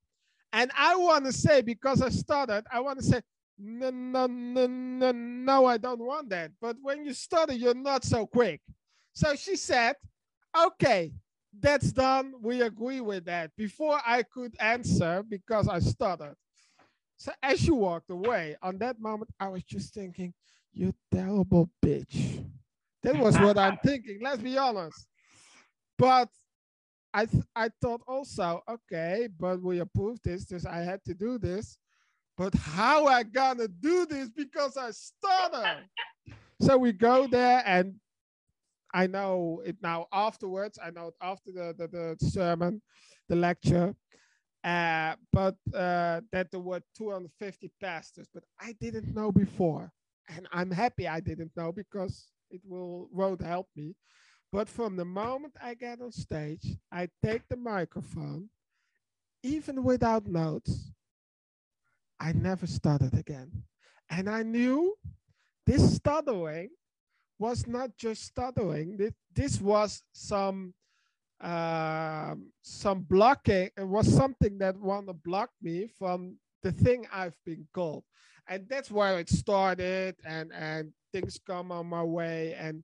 And 0.54 0.72
I 0.78 0.96
want 0.96 1.26
to 1.26 1.34
say 1.34 1.62
because 1.62 2.02
I 2.02 2.10
started, 2.10 2.66
I 2.72 2.80
want 2.80 3.00
to 3.00 3.06
say, 3.06 3.22
no, 3.60 3.90
no, 3.90 4.28
no, 4.28 4.68
no, 4.68 5.12
no, 5.12 5.66
I 5.66 5.78
don't 5.78 6.00
want 6.00 6.30
that. 6.30 6.52
But 6.62 6.78
when 6.82 7.06
you 7.06 7.14
study, 7.14 7.56
you're 7.56 7.74
not 7.74 8.04
so 8.04 8.26
quick. 8.26 8.62
So 9.18 9.34
she 9.34 9.56
said, 9.56 9.96
okay, 10.56 11.12
that's 11.60 11.92
done. 11.92 12.36
We 12.40 12.62
agree 12.62 13.02
with 13.02 13.26
that. 13.26 13.50
Before 13.58 14.00
I 14.06 14.22
could 14.22 14.56
answer 14.60 15.24
because 15.28 15.68
I 15.68 15.80
stuttered. 15.80 16.36
So 17.18 17.32
as 17.42 17.60
she 17.60 17.72
walked 17.72 18.12
away, 18.12 18.58
on 18.62 18.78
that 18.78 19.00
moment, 19.00 19.32
I 19.40 19.48
was 19.48 19.64
just 19.64 19.92
thinking, 19.96 20.36
you 20.72 20.94
terrible 21.12 21.68
bitch. 21.84 22.46
That 23.02 23.18
was 23.18 23.36
what 23.40 23.58
I'm 23.58 23.78
thinking. 23.84 24.20
Let's 24.22 24.44
be 24.44 24.56
honest. 24.56 25.08
But 25.98 26.30
I 27.12 27.26
th 27.26 27.44
I 27.56 27.70
thought 27.82 28.02
also, 28.08 28.62
okay, 28.70 29.30
but 29.40 29.64
we 29.64 29.80
approved 29.80 30.26
this, 30.26 30.46
this 30.46 30.64
I 30.68 30.82
had 30.82 31.04
to 31.06 31.16
do 31.16 31.40
this. 31.40 31.80
But 32.38 32.54
how 32.54 33.08
I 33.08 33.24
gonna 33.24 33.68
do 33.68 34.06
this 34.06 34.30
because 34.30 34.78
I 34.78 34.92
stuttered? 34.92 35.86
so 36.62 36.78
we 36.78 36.92
go 36.94 37.26
there 37.26 37.64
and 37.66 37.96
I 38.98 39.06
know 39.06 39.62
it 39.64 39.76
now 39.84 40.08
afterwards. 40.12 40.80
I 40.84 40.90
know 40.90 41.10
it 41.10 41.14
after 41.22 41.52
the, 41.52 41.76
the, 41.78 41.88
the 41.88 42.30
sermon, 42.30 42.82
the 43.30 43.36
lecture. 43.36 43.94
Uh, 44.64 45.14
but 45.32 45.56
uh, 45.72 46.22
that 46.32 46.50
there 46.50 46.60
were 46.60 46.82
250 46.98 47.72
pastors, 47.80 48.28
but 48.34 48.44
I 48.60 48.74
didn't 48.82 49.14
know 49.14 49.32
before. 49.32 49.92
And 50.36 50.48
I'm 50.52 50.72
happy 50.72 51.08
I 51.08 51.20
didn't 51.20 51.52
know 51.56 51.72
because 51.72 52.32
it 52.50 52.62
will 52.66 53.08
won't 53.12 53.44
help 53.44 53.68
me. 53.76 53.94
But 54.52 54.68
from 54.68 54.96
the 54.96 55.06
moment 55.06 55.54
I 55.62 55.76
get 55.76 56.02
on 56.02 56.12
stage, 56.12 56.66
I 56.92 57.08
take 57.24 57.48
the 57.50 57.56
microphone, 57.56 58.50
even 59.44 59.84
without 59.84 60.26
notes, 60.26 60.92
I 62.20 62.32
never 62.34 62.66
stuttered 62.66 63.14
again. 63.14 63.52
And 64.10 64.28
I 64.28 64.42
knew 64.42 64.96
this 65.68 65.98
stuttering 65.98 66.70
was 67.40 67.68
not 67.68 67.96
just 67.98 68.24
stuttering. 68.24 68.98
This, 69.34 69.62
was 69.62 70.02
some 70.14 70.74
uh, 71.40 72.36
some 72.62 73.02
blocking. 73.02 73.70
It 73.78 73.88
was 73.88 74.12
something 74.12 74.58
that 74.60 74.78
wanted 74.78 75.08
to 75.08 75.14
block 75.14 75.52
me 75.62 75.88
from 76.00 76.38
the 76.64 76.72
thing 76.72 77.06
I've 77.14 77.38
been 77.46 77.68
called, 77.74 78.04
and 78.48 78.68
that's 78.68 78.90
where 78.90 79.20
it 79.20 79.30
started. 79.30 80.16
And 80.26 80.52
and 80.52 80.94
things 81.14 81.40
come 81.46 81.72
on 81.72 81.88
my 81.88 82.04
way, 82.04 82.56
and 82.58 82.84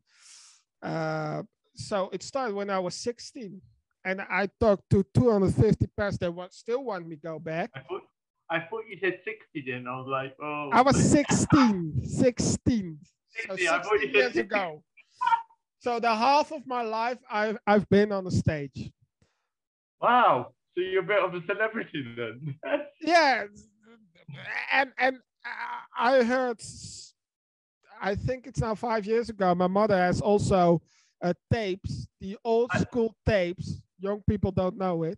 uh, 0.83 1.43
so 1.75 2.09
it 2.13 2.21
started 2.21 2.55
when 2.55 2.69
I 2.69 2.79
was 2.79 2.93
16, 2.95 3.59
and 4.05 4.21
I 4.21 4.47
talked 4.59 4.89
to 4.91 5.03
250 5.15 5.87
pastors 5.97 6.19
that 6.19 6.31
want, 6.31 6.53
still 6.53 6.83
want 6.83 7.07
me 7.07 7.15
go 7.15 7.39
back. 7.39 7.71
I 7.75 7.79
thought, 7.79 8.01
I 8.51 8.59
thought 8.59 8.83
you 8.87 8.97
said 9.01 9.19
60 9.25 9.71
then. 9.71 9.87
I 9.87 9.97
was 9.97 10.07
like, 10.07 10.35
oh. 10.43 10.69
I 10.71 10.81
was 10.81 11.03
16, 11.09 12.03
16 12.05 12.99
so 13.47 13.55
60 13.55 14.07
years 14.13 14.35
ago. 14.35 14.83
So 15.79 15.99
the 15.99 16.13
half 16.15 16.51
of 16.51 16.65
my 16.65 16.81
life 16.81 17.17
I've 17.29 17.57
I've 17.67 17.89
been 17.89 18.11
on 18.11 18.23
the 18.23 18.31
stage. 18.31 18.91
Wow. 20.01 20.53
So 20.75 20.81
you're 20.81 21.03
a 21.03 21.05
bit 21.05 21.23
of 21.23 21.33
a 21.33 21.41
celebrity 21.45 22.05
then. 22.15 22.55
yeah. 23.01 23.45
And 24.71 24.91
and 24.97 25.17
I 25.97 26.23
heard 26.23 26.61
I 28.01 28.15
think 28.15 28.47
it's 28.47 28.59
now 28.59 28.75
five 28.75 29.05
years 29.05 29.29
ago. 29.29 29.53
My 29.55 29.67
mother 29.67 29.97
has 29.97 30.19
also 30.21 30.81
uh, 31.21 31.33
tapes, 31.51 32.07
the 32.19 32.37
old 32.43 32.71
school 32.79 33.15
tapes. 33.25 33.81
Young 33.99 34.21
people 34.27 34.51
don't 34.51 34.77
know 34.77 35.03
it. 35.03 35.17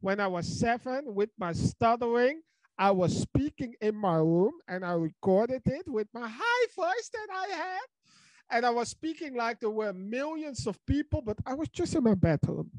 When 0.00 0.20
I 0.20 0.26
was 0.26 0.46
seven, 0.46 1.14
with 1.14 1.30
my 1.38 1.52
stuttering, 1.52 2.42
I 2.78 2.92
was 2.92 3.20
speaking 3.20 3.74
in 3.80 3.96
my 3.96 4.16
room 4.16 4.52
and 4.68 4.84
I 4.84 4.92
recorded 4.92 5.62
it 5.66 5.88
with 5.88 6.06
my 6.14 6.28
high 6.28 6.66
voice 6.76 7.10
that 7.12 7.26
I 7.32 7.48
had. 7.54 7.80
And 8.50 8.64
I 8.64 8.70
was 8.70 8.88
speaking 8.88 9.34
like 9.34 9.60
there 9.60 9.70
were 9.70 9.92
millions 9.92 10.66
of 10.66 10.78
people, 10.86 11.20
but 11.20 11.36
I 11.44 11.54
was 11.54 11.68
just 11.68 11.94
in 11.94 12.04
my 12.04 12.14
bedroom. 12.14 12.70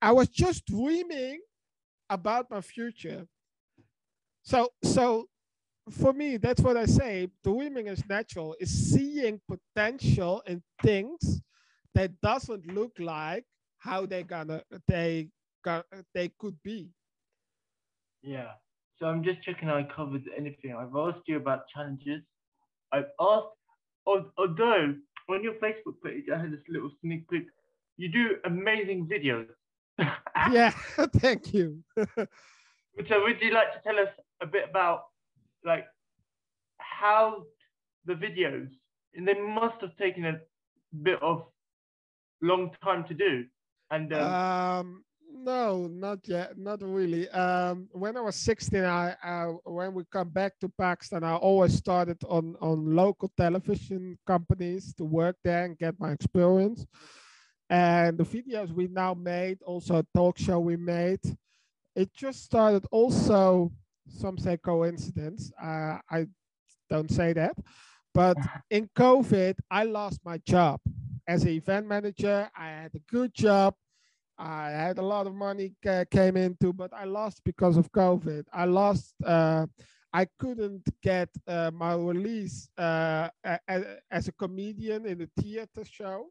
I 0.00 0.12
was 0.12 0.28
just 0.28 0.66
dreaming 0.66 1.40
about 2.10 2.50
my 2.50 2.60
future. 2.60 3.26
So, 4.42 4.68
so 4.84 5.26
for 5.90 6.12
me, 6.12 6.36
that's 6.36 6.60
what 6.60 6.76
I 6.76 6.84
say. 6.84 7.28
Dreaming 7.42 7.86
is 7.86 8.06
natural, 8.08 8.54
is 8.60 8.92
seeing 8.92 9.40
potential 9.48 10.42
in 10.46 10.62
things 10.82 11.40
that 11.94 12.20
doesn't 12.20 12.66
look 12.72 12.92
like 12.98 13.44
how 13.78 14.06
they 14.06 14.22
gonna 14.22 14.62
they 14.86 15.28
they 16.14 16.30
could 16.38 16.56
be. 16.62 16.90
Yeah. 18.22 18.52
So 18.98 19.06
I'm 19.06 19.24
just 19.24 19.42
checking 19.42 19.68
I 19.68 19.82
covered 19.94 20.24
anything. 20.36 20.74
I've 20.74 20.94
asked 20.96 21.26
you 21.26 21.36
about 21.36 21.68
challenges. 21.68 22.22
I've 22.92 23.10
asked, 23.20 23.48
although 24.06 24.94
on 25.28 25.42
your 25.42 25.54
Facebook 25.54 25.96
page, 26.04 26.24
I 26.32 26.38
had 26.38 26.52
this 26.52 26.60
little 26.68 26.90
sneak 27.00 27.28
peek. 27.28 27.46
You 27.96 28.08
do 28.08 28.36
amazing 28.44 29.06
videos. 29.06 29.46
yeah, 30.52 30.72
thank 31.16 31.52
you. 31.52 31.82
so 31.96 32.04
would 33.22 33.40
you 33.40 33.52
like 33.52 33.72
to 33.72 33.80
tell 33.84 33.98
us 33.98 34.08
a 34.40 34.46
bit 34.46 34.68
about 34.68 35.04
like 35.64 35.86
how 36.78 37.44
the 38.04 38.14
videos, 38.14 38.68
and 39.14 39.26
they 39.26 39.34
must 39.34 39.80
have 39.80 39.96
taken 39.96 40.24
a 40.24 40.40
bit 41.02 41.20
of 41.22 41.44
long 42.42 42.70
time 42.82 43.04
to 43.08 43.14
do. 43.14 43.44
And 43.90 44.12
um, 44.12 44.34
um 44.34 45.04
no, 45.44 45.86
not 45.86 46.26
yet, 46.26 46.58
not 46.58 46.82
really. 46.82 47.28
Um, 47.30 47.88
when 47.92 48.16
I 48.16 48.20
was 48.20 48.36
16, 48.36 48.84
I, 48.84 49.14
I 49.22 49.44
when 49.64 49.94
we 49.94 50.04
come 50.10 50.30
back 50.30 50.58
to 50.60 50.68
Pakistan, 50.68 51.24
I 51.24 51.36
always 51.36 51.74
started 51.74 52.18
on 52.28 52.56
on 52.60 52.96
local 52.96 53.30
television 53.36 54.18
companies 54.26 54.94
to 54.94 55.04
work 55.04 55.36
there 55.44 55.64
and 55.64 55.78
get 55.78 56.00
my 56.00 56.12
experience. 56.12 56.86
and 57.70 58.18
the 58.18 58.24
videos 58.24 58.70
we 58.72 58.88
now 58.88 59.14
made, 59.14 59.62
also 59.62 59.96
a 59.98 60.06
talk 60.14 60.38
show 60.38 60.60
we 60.60 60.76
made, 60.76 61.20
it 61.96 62.12
just 62.14 62.44
started 62.44 62.84
also, 62.90 63.72
some 64.08 64.36
say 64.38 64.56
coincidence. 64.56 65.52
Uh, 65.62 65.98
I 66.10 66.26
don't 66.90 67.10
say 67.10 67.32
that. 67.34 67.56
But 68.12 68.36
in 68.70 68.88
COVID, 68.96 69.56
I 69.70 69.84
lost 69.84 70.20
my 70.24 70.38
job 70.38 70.80
as 71.26 71.42
an 71.42 71.50
event 71.50 71.86
manager. 71.86 72.50
I 72.56 72.68
had 72.68 72.94
a 72.94 73.00
good 73.10 73.34
job. 73.34 73.74
I 74.38 74.70
had 74.70 74.98
a 74.98 75.02
lot 75.02 75.26
of 75.26 75.34
money 75.34 75.74
uh, 75.88 76.04
came 76.10 76.36
into, 76.36 76.72
but 76.72 76.92
I 76.92 77.04
lost 77.04 77.42
because 77.44 77.76
of 77.76 77.90
COVID. 77.92 78.44
I 78.52 78.64
lost. 78.64 79.14
Uh, 79.24 79.66
I 80.12 80.26
couldn't 80.38 80.84
get 81.02 81.28
uh, 81.48 81.72
my 81.74 81.94
release 81.94 82.68
uh, 82.78 83.28
as, 83.44 83.84
as, 84.10 84.28
a 84.28 84.32
comedian 84.32 85.06
in 85.06 85.22
a 85.22 85.42
theater 85.42 85.84
show, 85.84 86.28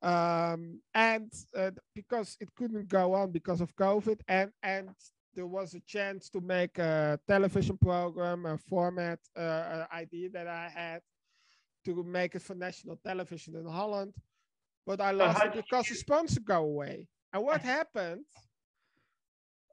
um, 0.00 0.80
and 0.94 1.30
uh, 1.54 1.72
because 1.94 2.38
it 2.40 2.48
couldn't 2.56 2.88
go 2.88 3.12
on 3.12 3.32
because 3.32 3.60
of 3.60 3.76
COVID, 3.76 4.20
and 4.28 4.50
and 4.62 4.88
there 5.34 5.46
was 5.46 5.74
a 5.74 5.80
chance 5.80 6.30
to 6.30 6.40
make 6.40 6.78
a 6.78 7.20
television 7.28 7.76
program, 7.76 8.46
a 8.46 8.56
format 8.56 9.18
uh, 9.36 9.84
idea 9.92 10.30
that 10.30 10.46
I 10.48 10.70
had 10.74 11.02
to 11.84 12.02
make 12.02 12.34
it 12.34 12.42
for 12.42 12.54
national 12.54 12.96
television 12.96 13.56
in 13.56 13.66
Holland, 13.66 14.14
but 14.86 15.00
I 15.00 15.10
lost 15.10 15.44
it 15.44 15.54
because 15.54 15.86
the 15.88 15.94
sponsor 15.96 16.40
go 16.40 16.62
away. 16.62 17.08
And 17.32 17.42
what 17.42 17.60
happened 17.60 18.24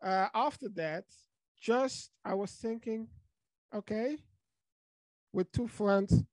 uh, 0.01 0.27
after 0.33 0.67
that? 0.75 1.05
Just 1.61 2.09
I 2.25 2.33
was 2.33 2.51
thinking, 2.51 3.07
okay, 3.73 4.17
with 5.31 5.51
two 5.51 5.67
friends, 5.67 6.23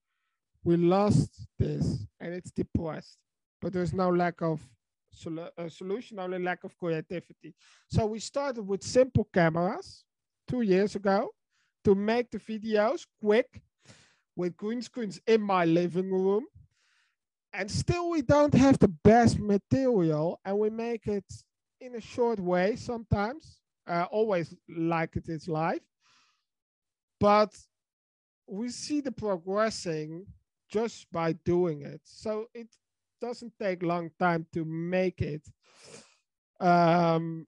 we 0.65 0.77
lost 0.77 1.47
this, 1.59 2.07
and 2.19 2.35
it's 2.35 2.51
depressed. 2.51 3.19
But 3.61 3.73
there's 3.73 3.93
no 3.93 4.09
lack 4.09 4.43
of 4.43 4.61
a 5.59 5.69
solution, 5.71 6.19
only 6.19 6.39
lack 6.39 6.65
of 6.65 6.77
creativity. 6.79 7.55
So 7.91 8.07
we 8.07 8.19
started 8.19 8.63
with 8.63 8.83
simple 8.83 9.29
cameras 9.33 10.05
two 10.49 10.63
years 10.63 10.97
ago 10.97 11.31
to 11.85 11.95
make 11.95 12.31
the 12.31 12.39
videos 12.39 13.07
quick 13.21 13.63
with 14.37 14.57
green 14.57 14.83
screens 14.83 15.21
in 15.27 15.41
my 15.41 15.65
living 15.65 16.11
room. 16.11 16.47
And 17.53 17.71
still 17.71 18.11
we 18.11 18.23
don't 18.23 18.55
have 18.55 18.79
the 18.79 18.89
best 18.89 19.39
material 19.39 20.41
and 20.45 20.59
we 20.59 20.71
make 20.71 21.07
it 21.07 21.25
in 21.81 21.97
a 21.97 22.01
short 22.01 22.39
way 22.39 22.77
sometimes, 22.77 23.61
uh, 23.87 24.07
always 24.11 24.55
like 24.69 25.17
it 25.17 25.29
is 25.29 25.49
live. 25.49 25.81
But 27.19 27.57
we 28.47 28.69
see 28.69 29.01
the 29.01 29.13
progressing 29.13 30.27
just 30.71 31.11
by 31.13 31.33
doing 31.45 31.83
it. 31.83 32.01
So 32.05 32.47
it 32.55 32.69
doesn't 33.21 33.53
take 33.61 33.83
long 33.83 34.11
time 34.19 34.47
to 34.53 34.65
make 34.65 35.21
it. 35.21 35.43
Um, 36.61 37.47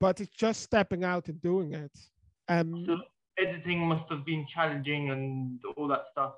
but 0.00 0.20
it's 0.20 0.34
just 0.36 0.62
stepping 0.62 1.04
out 1.04 1.28
and 1.28 1.40
doing 1.42 1.74
it. 1.74 1.92
Um, 2.48 2.84
so 2.86 2.98
editing 3.38 3.86
must 3.86 4.10
have 4.10 4.24
been 4.24 4.46
challenging 4.52 5.10
and 5.10 5.60
all 5.76 5.88
that 5.88 6.04
stuff. 6.12 6.34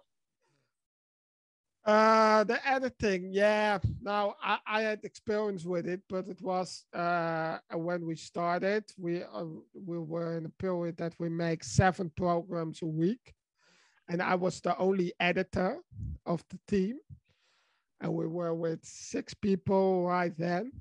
Uh, 1.85 2.45
the 2.45 2.67
editing, 2.67 3.29
yeah. 3.31 3.79
Now 4.01 4.37
I, 4.43 4.59
I 4.67 4.81
had 4.83 5.05
experience 5.05 5.65
with 5.65 5.87
it, 5.87 6.01
but 6.09 6.27
it 6.29 6.41
was 6.41 6.87
uh, 6.95 7.59
when 7.75 8.07
we 8.07 8.17
started. 8.17 8.85
We 8.97 9.23
uh, 9.23 9.45
we 9.75 9.99
were 9.99 10.39
in 10.39 10.47
a 10.47 10.63
period 10.63 10.97
that 10.97 11.15
we 11.19 11.29
make 11.29 11.63
seven 11.63 12.11
programs 12.17 12.81
a 12.81 12.87
week, 12.87 13.35
and 14.09 14.23
I 14.23 14.35
was 14.35 14.61
the 14.63 14.77
only 14.79 15.13
editor 15.21 15.77
of 16.25 16.43
the 16.49 16.59
team 16.67 16.99
and 18.05 18.13
we 18.13 18.27
were 18.27 18.55
with 18.55 18.85
six 18.85 19.33
people 19.33 20.07
right 20.07 20.37
then. 20.37 20.73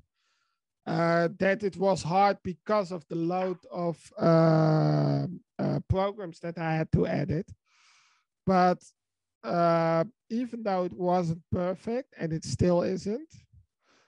Uh, 0.86 1.28
that 1.38 1.62
it 1.62 1.78
was 1.78 2.02
hard 2.02 2.36
because 2.44 2.92
of 2.92 3.02
the 3.08 3.14
load 3.14 3.56
of 3.72 3.96
uh, 4.20 5.26
uh, 5.58 5.80
programs 5.88 6.38
that 6.40 6.58
I 6.58 6.74
had 6.74 6.92
to 6.92 7.06
edit. 7.06 7.50
But 8.44 8.82
uh, 9.44 10.04
even 10.30 10.62
though 10.62 10.84
it 10.84 10.92
wasn't 10.92 11.42
perfect, 11.52 12.14
and 12.18 12.32
it 12.32 12.44
still 12.44 12.82
isn't, 12.82 13.28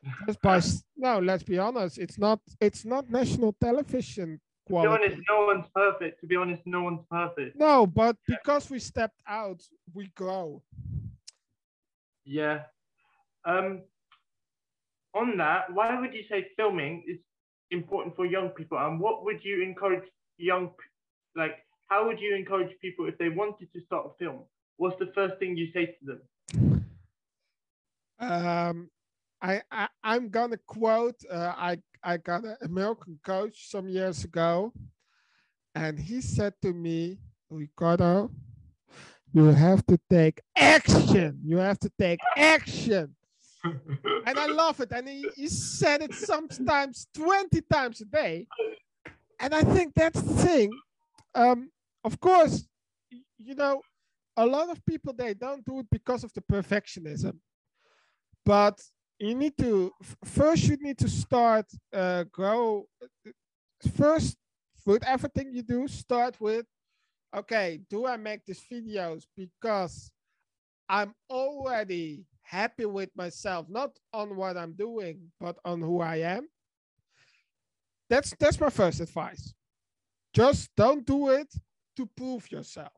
just 0.27 0.40
by 0.40 0.61
no, 0.96 1.18
let's 1.18 1.42
be 1.42 1.59
honest, 1.59 1.99
it's 1.99 2.18
not. 2.18 2.40
It's 2.61 2.85
not 2.85 3.11
national 3.11 3.55
television 3.61 4.40
quality. 4.66 5.05
To 5.05 5.07
be 5.07 5.07
honest, 5.07 5.29
no 5.31 5.46
one's 5.46 5.66
perfect. 5.75 6.20
To 6.20 6.27
be 6.27 6.37
honest, 6.37 6.62
no 6.66 6.83
one's 6.83 7.05
perfect. 7.11 7.59
No, 7.59 7.87
but 7.87 8.16
because 8.27 8.70
we 8.70 8.79
stepped 8.79 9.22
out, 9.29 9.62
we 9.94 10.09
grow. 10.16 10.62
Yeah, 12.25 12.62
um, 13.44 13.83
on 15.14 15.37
that, 15.38 15.72
why 15.72 15.99
would 15.99 16.12
you 16.12 16.22
say 16.29 16.49
filming 16.57 17.05
is 17.07 17.18
important 17.70 18.16
for 18.16 18.27
young 18.27 18.51
people, 18.51 18.79
and 18.79 19.01
what 19.01 19.25
would 19.25 19.44
you 19.44 19.62
encourage 19.62 20.05
young, 20.38 20.70
like, 21.37 21.57
how 21.88 22.07
would 22.07 22.20
you 22.20 22.35
encourage 22.35 22.77
people 22.81 23.07
if 23.07 23.16
they 23.18 23.29
wanted 23.29 23.72
to 23.72 23.81
start 23.81 24.07
a 24.07 24.25
film? 24.25 24.40
What's 24.77 24.99
the 24.99 25.11
first 25.15 25.39
thing 25.39 25.57
you 25.57 25.69
say 25.73 25.87
to 25.87 26.05
them? 26.05 26.85
Um, 28.19 28.91
I, 29.43 29.62
I 29.71 29.89
I'm 30.03 30.29
gonna 30.31 30.59
quote. 30.67 31.17
Uh, 31.31 31.53
I 31.57 31.79
I 32.03 32.17
got 32.17 32.45
an 32.45 32.57
American 32.62 33.19
coach 33.25 33.71
some 33.71 33.89
years 33.89 34.25
ago, 34.25 34.73
and 35.75 35.99
he 35.99 36.21
said 36.21 36.55
to 36.62 36.73
me, 36.73 37.19
Ricardo, 37.51 38.31
you 39.33 39.45
have 39.47 39.85
to 39.87 39.99
take 40.11 40.41
action. 40.57 41.41
You 41.45 41.59
have 41.59 41.79
to 41.81 41.91
take 41.99 42.21
action 42.37 43.15
and 44.27 44.39
I 44.39 44.47
love 44.47 44.81
it. 44.81 44.93
And 44.93 45.09
he, 45.09 45.27
he 45.35 45.49
said 45.49 46.03
it 46.03 46.15
sometimes 46.15 47.07
20 47.15 47.61
times 47.73 48.01
a 48.01 48.05
day. 48.05 48.47
And 49.39 49.55
I 49.55 49.62
think 49.62 49.95
that's 49.95 50.21
the 50.21 50.35
thing. 50.35 50.71
Um, 51.35 51.71
of 52.05 52.19
course, 52.21 52.67
you 53.39 53.55
know, 53.55 53.83
a 54.37 54.46
lot 54.46 54.70
of 54.70 54.85
people 54.85 55.12
they 55.12 55.35
don't 55.35 55.64
do 55.64 55.81
it 55.81 55.87
because 55.90 56.25
of 56.25 56.33
the 56.35 56.42
perfectionism. 56.42 57.38
But 58.44 58.81
you 59.18 59.35
need 59.35 59.57
to 59.59 59.92
first 60.25 60.64
you 60.64 60.77
need 60.77 60.99
to 60.99 61.09
start 61.09 61.66
uh, 61.92 62.25
grow 62.25 62.87
first 63.96 64.37
with 64.85 65.05
everything 65.05 65.53
you 65.53 65.62
do 65.62 65.88
start 65.88 66.40
with 66.40 66.64
okay 67.35 67.81
do 67.90 68.07
i 68.07 68.16
make 68.16 68.44
these 68.46 68.62
videos 68.70 69.25
because 69.37 70.11
i'm 70.88 71.12
already 71.29 72.25
happy 72.46 72.87
with 72.87 73.11
myself, 73.16 73.66
not 73.68 73.90
on 74.12 74.37
what 74.37 74.57
I'm 74.57 74.72
doing, 74.72 75.33
but 75.40 75.59
on 75.64 75.81
who 75.81 76.01
I 76.01 76.16
am. 76.16 76.49
That's 78.09 78.35
that's 78.38 78.61
my 78.61 78.70
first 78.70 79.01
advice. 79.01 79.53
Just 80.33 80.70
don't 80.77 81.05
do 81.05 81.31
it 81.31 81.53
to 81.96 82.07
prove 82.16 82.51
yourself. 82.51 82.92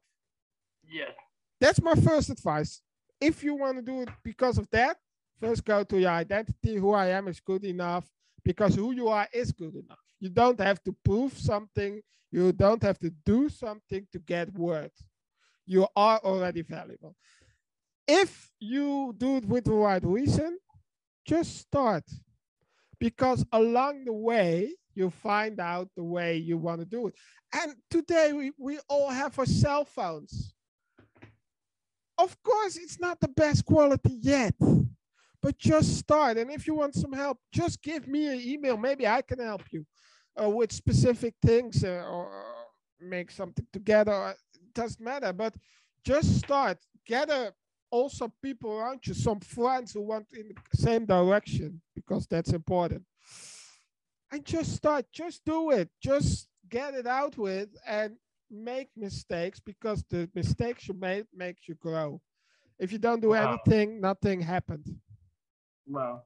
Yeah. 0.86 1.12
That's 1.60 1.82
my 1.82 1.94
first 1.94 2.30
advice. 2.30 2.80
If 3.20 3.42
you 3.42 3.54
want 3.54 3.76
to 3.76 3.82
do 3.82 4.02
it 4.02 4.08
because 4.22 4.58
of 4.58 4.68
that, 4.70 4.96
first 5.40 5.64
go 5.64 5.82
to 5.84 5.98
your 5.98 6.10
identity. 6.10 6.76
Who 6.76 6.92
I 6.92 7.08
am 7.08 7.28
is 7.28 7.40
good 7.40 7.64
enough 7.64 8.04
because 8.44 8.74
who 8.74 8.92
you 8.92 9.08
are 9.08 9.26
is 9.32 9.52
good 9.52 9.74
enough. 9.74 9.98
You 10.20 10.30
don't 10.30 10.60
have 10.60 10.82
to 10.84 10.94
prove 11.04 11.36
something. 11.36 12.00
You 12.30 12.52
don't 12.52 12.82
have 12.82 12.98
to 13.00 13.10
do 13.24 13.48
something 13.48 14.06
to 14.12 14.18
get 14.18 14.52
worth. 14.52 14.92
You 15.66 15.86
are 15.96 16.18
already 16.18 16.62
valuable 16.62 17.14
if 18.08 18.50
you 18.58 19.14
do 19.18 19.36
it 19.36 19.44
with 19.44 19.64
the 19.64 19.72
right 19.72 20.02
reason, 20.04 20.58
just 21.26 21.58
start. 21.58 22.04
Because 22.98 23.44
along 23.52 24.06
the 24.06 24.12
way, 24.12 24.74
you 24.94 25.10
find 25.10 25.60
out 25.60 25.88
the 25.94 26.02
way 26.02 26.38
you 26.38 26.56
want 26.56 26.80
to 26.80 26.86
do 26.86 27.06
it. 27.06 27.14
And 27.54 27.74
today 27.90 28.32
we, 28.32 28.50
we 28.58 28.80
all 28.88 29.10
have 29.10 29.38
our 29.38 29.46
cell 29.46 29.84
phones. 29.84 30.54
Of 32.18 32.42
course, 32.42 32.76
it's 32.76 32.98
not 32.98 33.20
the 33.20 33.28
best 33.28 33.64
quality 33.64 34.18
yet, 34.20 34.54
but 35.40 35.56
just 35.56 35.98
start. 35.98 36.36
And 36.36 36.50
if 36.50 36.66
you 36.66 36.74
want 36.74 36.94
some 36.94 37.12
help, 37.12 37.38
just 37.52 37.80
give 37.80 38.08
me 38.08 38.26
an 38.26 38.40
email. 38.40 38.76
Maybe 38.76 39.06
I 39.06 39.22
can 39.22 39.38
help 39.38 39.62
you 39.70 39.86
uh, 40.42 40.50
with 40.50 40.72
specific 40.72 41.34
things 41.40 41.84
uh, 41.84 42.04
or 42.10 42.28
make 43.00 43.30
something 43.30 43.66
together. 43.72 44.34
It 44.54 44.74
doesn't 44.74 45.02
matter, 45.02 45.32
but 45.32 45.54
just 46.04 46.38
start. 46.38 46.78
Gather 47.06 47.46
a 47.46 47.52
also 47.90 48.32
people 48.42 48.72
around 48.72 49.06
you, 49.06 49.14
some 49.14 49.40
friends 49.40 49.92
who 49.92 50.02
want 50.02 50.26
in 50.32 50.48
the 50.48 50.76
same 50.76 51.06
direction 51.06 51.80
because 51.94 52.26
that's 52.26 52.52
important. 52.52 53.02
And 54.30 54.44
just 54.44 54.74
start, 54.74 55.06
just 55.12 55.44
do 55.44 55.70
it, 55.70 55.88
just 56.02 56.48
get 56.68 56.94
it 56.94 57.06
out 57.06 57.38
with 57.38 57.70
and 57.86 58.16
make 58.50 58.88
mistakes 58.96 59.60
because 59.60 60.04
the 60.10 60.28
mistakes 60.34 60.88
you 60.88 60.94
made 60.94 61.26
makes 61.34 61.68
you 61.68 61.74
grow. 61.74 62.20
If 62.78 62.92
you 62.92 62.98
don't 62.98 63.20
do 63.20 63.30
wow. 63.30 63.58
anything, 63.66 64.00
nothing 64.00 64.40
happened. 64.40 64.86
Wow. 65.86 66.22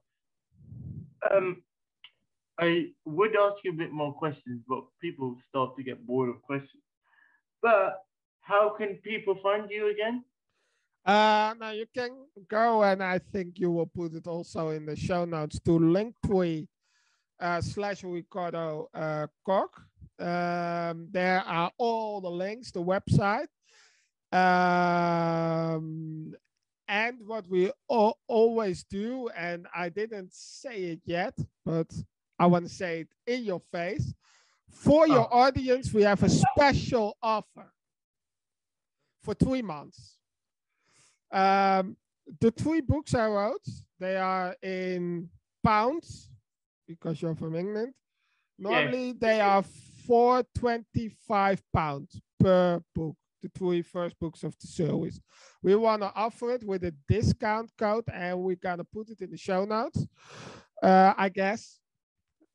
Um, 1.31 1.63
I 2.59 2.87
would 3.05 3.35
ask 3.35 3.55
you 3.63 3.71
a 3.71 3.75
bit 3.75 3.91
more 3.91 4.13
questions, 4.13 4.61
but 4.67 4.83
people 5.01 5.35
start 5.49 5.75
to 5.77 5.83
get 5.83 6.05
bored 6.05 6.29
of 6.29 6.41
questions. 6.41 6.83
But 7.61 8.03
how 8.41 8.75
can 8.77 8.95
people 9.03 9.37
find 9.41 9.69
you 9.69 9.89
again? 9.89 10.23
Uh, 11.05 11.53
now 11.59 11.71
you 11.71 11.85
can 11.93 12.11
go 12.47 12.83
and 12.83 13.03
I 13.03 13.19
think 13.19 13.59
you 13.59 13.71
will 13.71 13.87
put 13.87 14.13
it 14.13 14.27
also 14.27 14.69
in 14.69 14.85
the 14.85 14.95
show 14.95 15.25
notes 15.25 15.59
to 15.61 15.71
Linktree 15.71 16.67
uh, 17.39 17.61
slash 17.61 18.03
Ricardo 18.03 18.89
uh, 18.93 19.27
Kok. 19.45 19.81
Um, 20.19 21.07
there 21.11 21.43
are 21.45 21.71
all 21.77 22.21
the 22.21 22.29
links, 22.29 22.71
the 22.71 22.83
website. 22.83 23.47
Um, 24.31 26.33
and 26.87 27.17
what 27.25 27.47
we 27.47 27.71
always 27.87 28.83
do, 28.83 29.29
and 29.35 29.67
I 29.75 29.89
didn't 29.89 30.33
say 30.33 30.83
it 30.83 30.99
yet, 31.05 31.37
but 31.65 31.87
I 32.39 32.47
want 32.47 32.67
to 32.67 32.73
say 32.73 33.01
it 33.01 33.07
in 33.27 33.43
your 33.43 33.61
face. 33.71 34.13
For 34.69 35.07
your 35.07 35.27
oh. 35.31 35.39
audience, 35.39 35.93
we 35.93 36.03
have 36.03 36.23
a 36.23 36.29
special 36.29 37.17
offer 37.21 37.71
for 39.21 39.33
three 39.33 39.61
months. 39.61 40.17
Um, 41.31 41.95
the 42.41 42.51
three 42.51 42.81
books 42.81 43.15
I 43.15 43.27
wrote, 43.27 43.65
they 43.99 44.17
are 44.17 44.55
in 44.61 45.29
pounds 45.63 46.29
because 46.87 47.21
you're 47.21 47.35
from 47.35 47.55
England. 47.55 47.93
Normally, 48.59 49.07
yes. 49.07 49.15
they 49.19 49.41
are 49.41 49.63
425 50.05 51.61
pounds 51.73 52.21
per 52.39 52.81
book 52.93 53.15
the 53.43 53.49
three 53.49 53.81
first 53.81 54.17
books 54.19 54.43
of 54.43 54.57
the 54.59 54.67
series. 54.67 55.21
We 55.61 55.75
want 55.75 56.01
to 56.01 56.11
offer 56.15 56.51
it 56.51 56.63
with 56.63 56.83
a 56.85 56.93
discount 57.07 57.71
code 57.77 58.05
and 58.11 58.39
we're 58.39 58.55
going 58.55 58.77
to 58.77 58.85
put 58.85 59.09
it 59.09 59.21
in 59.21 59.29
the 59.29 59.37
show 59.37 59.65
notes, 59.65 60.07
uh, 60.81 61.13
I 61.17 61.29
guess, 61.29 61.79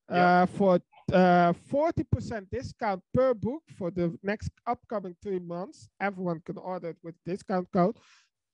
uh, 0.09 0.47
for 0.47 0.81
40% 1.11 1.13
uh, 1.13 2.41
discount 2.51 3.03
per 3.15 3.35
book 3.35 3.63
for 3.77 3.91
the 3.91 4.19
next 4.23 4.51
upcoming 4.67 5.15
three 5.23 5.39
months. 5.39 5.89
Everyone 6.01 6.41
can 6.45 6.57
order 6.59 6.89
it 6.89 6.97
with 7.03 7.15
discount 7.25 7.69
code 7.73 7.97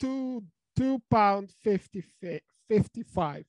to 0.01 0.43
two 0.77 1.01
pound 1.11 1.53
50, 1.63 2.05
55. 2.69 3.45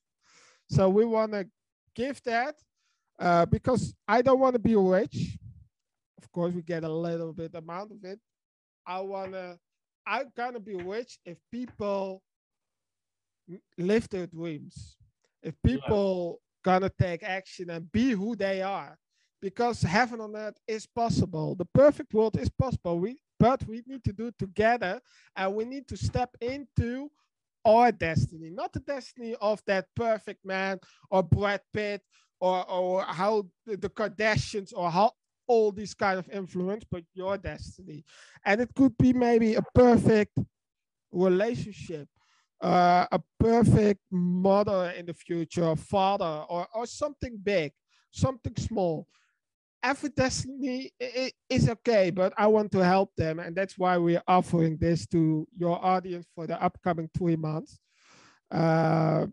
So 0.68 0.88
we 0.88 1.04
want 1.04 1.32
to 1.32 1.46
give 1.94 2.22
that 2.24 2.56
uh, 3.18 3.46
because 3.46 3.94
I 4.06 4.22
don't 4.22 4.40
want 4.40 4.54
to 4.54 4.58
be 4.58 4.76
rich. 4.76 5.38
Of 6.18 6.30
course, 6.32 6.54
we 6.54 6.62
get 6.62 6.84
a 6.84 6.88
little 6.88 7.32
bit 7.32 7.54
amount 7.54 7.92
of 7.92 8.04
it, 8.04 8.20
I 8.86 9.00
wanna, 9.00 9.58
I'm 10.06 10.30
gonna 10.36 10.60
be 10.60 10.76
rich 10.76 11.18
if 11.24 11.38
people 11.50 12.22
live 13.76 14.08
their 14.08 14.26
dreams. 14.26 14.96
If 15.42 15.54
people 15.64 16.40
yeah. 16.64 16.72
gonna 16.72 16.90
take 16.98 17.22
action 17.22 17.70
and 17.70 17.90
be 17.90 18.10
who 18.10 18.36
they 18.36 18.62
are, 18.62 18.96
because 19.42 19.82
heaven 19.82 20.20
on 20.20 20.36
earth 20.36 20.58
is 20.68 20.86
possible. 20.86 21.54
The 21.54 21.66
perfect 21.66 22.14
world 22.14 22.36
is 22.38 22.48
possible. 22.48 22.98
We, 22.98 23.18
but 23.38 23.66
we 23.66 23.82
need 23.86 24.04
to 24.04 24.12
do 24.12 24.28
it 24.28 24.38
together, 24.38 25.00
and 25.34 25.54
we 25.54 25.64
need 25.64 25.88
to 25.88 25.96
step 25.96 26.30
into 26.40 27.10
our 27.64 27.90
destiny, 27.90 28.50
not 28.50 28.72
the 28.72 28.80
destiny 28.80 29.34
of 29.40 29.60
that 29.66 29.86
perfect 29.96 30.44
man 30.44 30.78
or 31.10 31.24
Brad 31.24 31.60
Pitt 31.72 32.00
or 32.40 32.70
or 32.70 33.02
how 33.02 33.46
the 33.66 33.88
Kardashians 33.88 34.72
or 34.74 34.90
how 34.90 35.12
all 35.46 35.72
these 35.72 35.94
kind 35.94 36.18
of 36.18 36.28
influence, 36.30 36.84
but 36.90 37.04
your 37.14 37.38
destiny. 37.38 38.04
And 38.44 38.60
it 38.60 38.70
could 38.74 38.96
be 38.98 39.12
maybe 39.12 39.54
a 39.54 39.62
perfect 39.74 40.38
relationship, 41.12 42.08
uh, 42.60 43.06
a 43.10 43.20
perfect 43.38 44.00
mother 44.10 44.92
in 44.96 45.06
the 45.06 45.14
future, 45.14 45.76
father, 45.76 46.44
or, 46.48 46.66
or 46.74 46.86
something 46.86 47.38
big, 47.42 47.72
something 48.10 48.56
small. 48.56 49.06
Every 49.82 50.08
destiny 50.08 50.90
is 51.48 51.68
okay, 51.68 52.10
but 52.10 52.32
I 52.36 52.48
want 52.48 52.72
to 52.72 52.84
help 52.84 53.14
them. 53.16 53.38
And 53.38 53.54
that's 53.54 53.78
why 53.78 53.96
we're 53.98 54.22
offering 54.26 54.78
this 54.78 55.06
to 55.08 55.46
your 55.56 55.84
audience 55.84 56.26
for 56.34 56.46
the 56.46 56.60
upcoming 56.60 57.08
three 57.16 57.36
months. 57.36 57.78
Uh, 58.50 59.26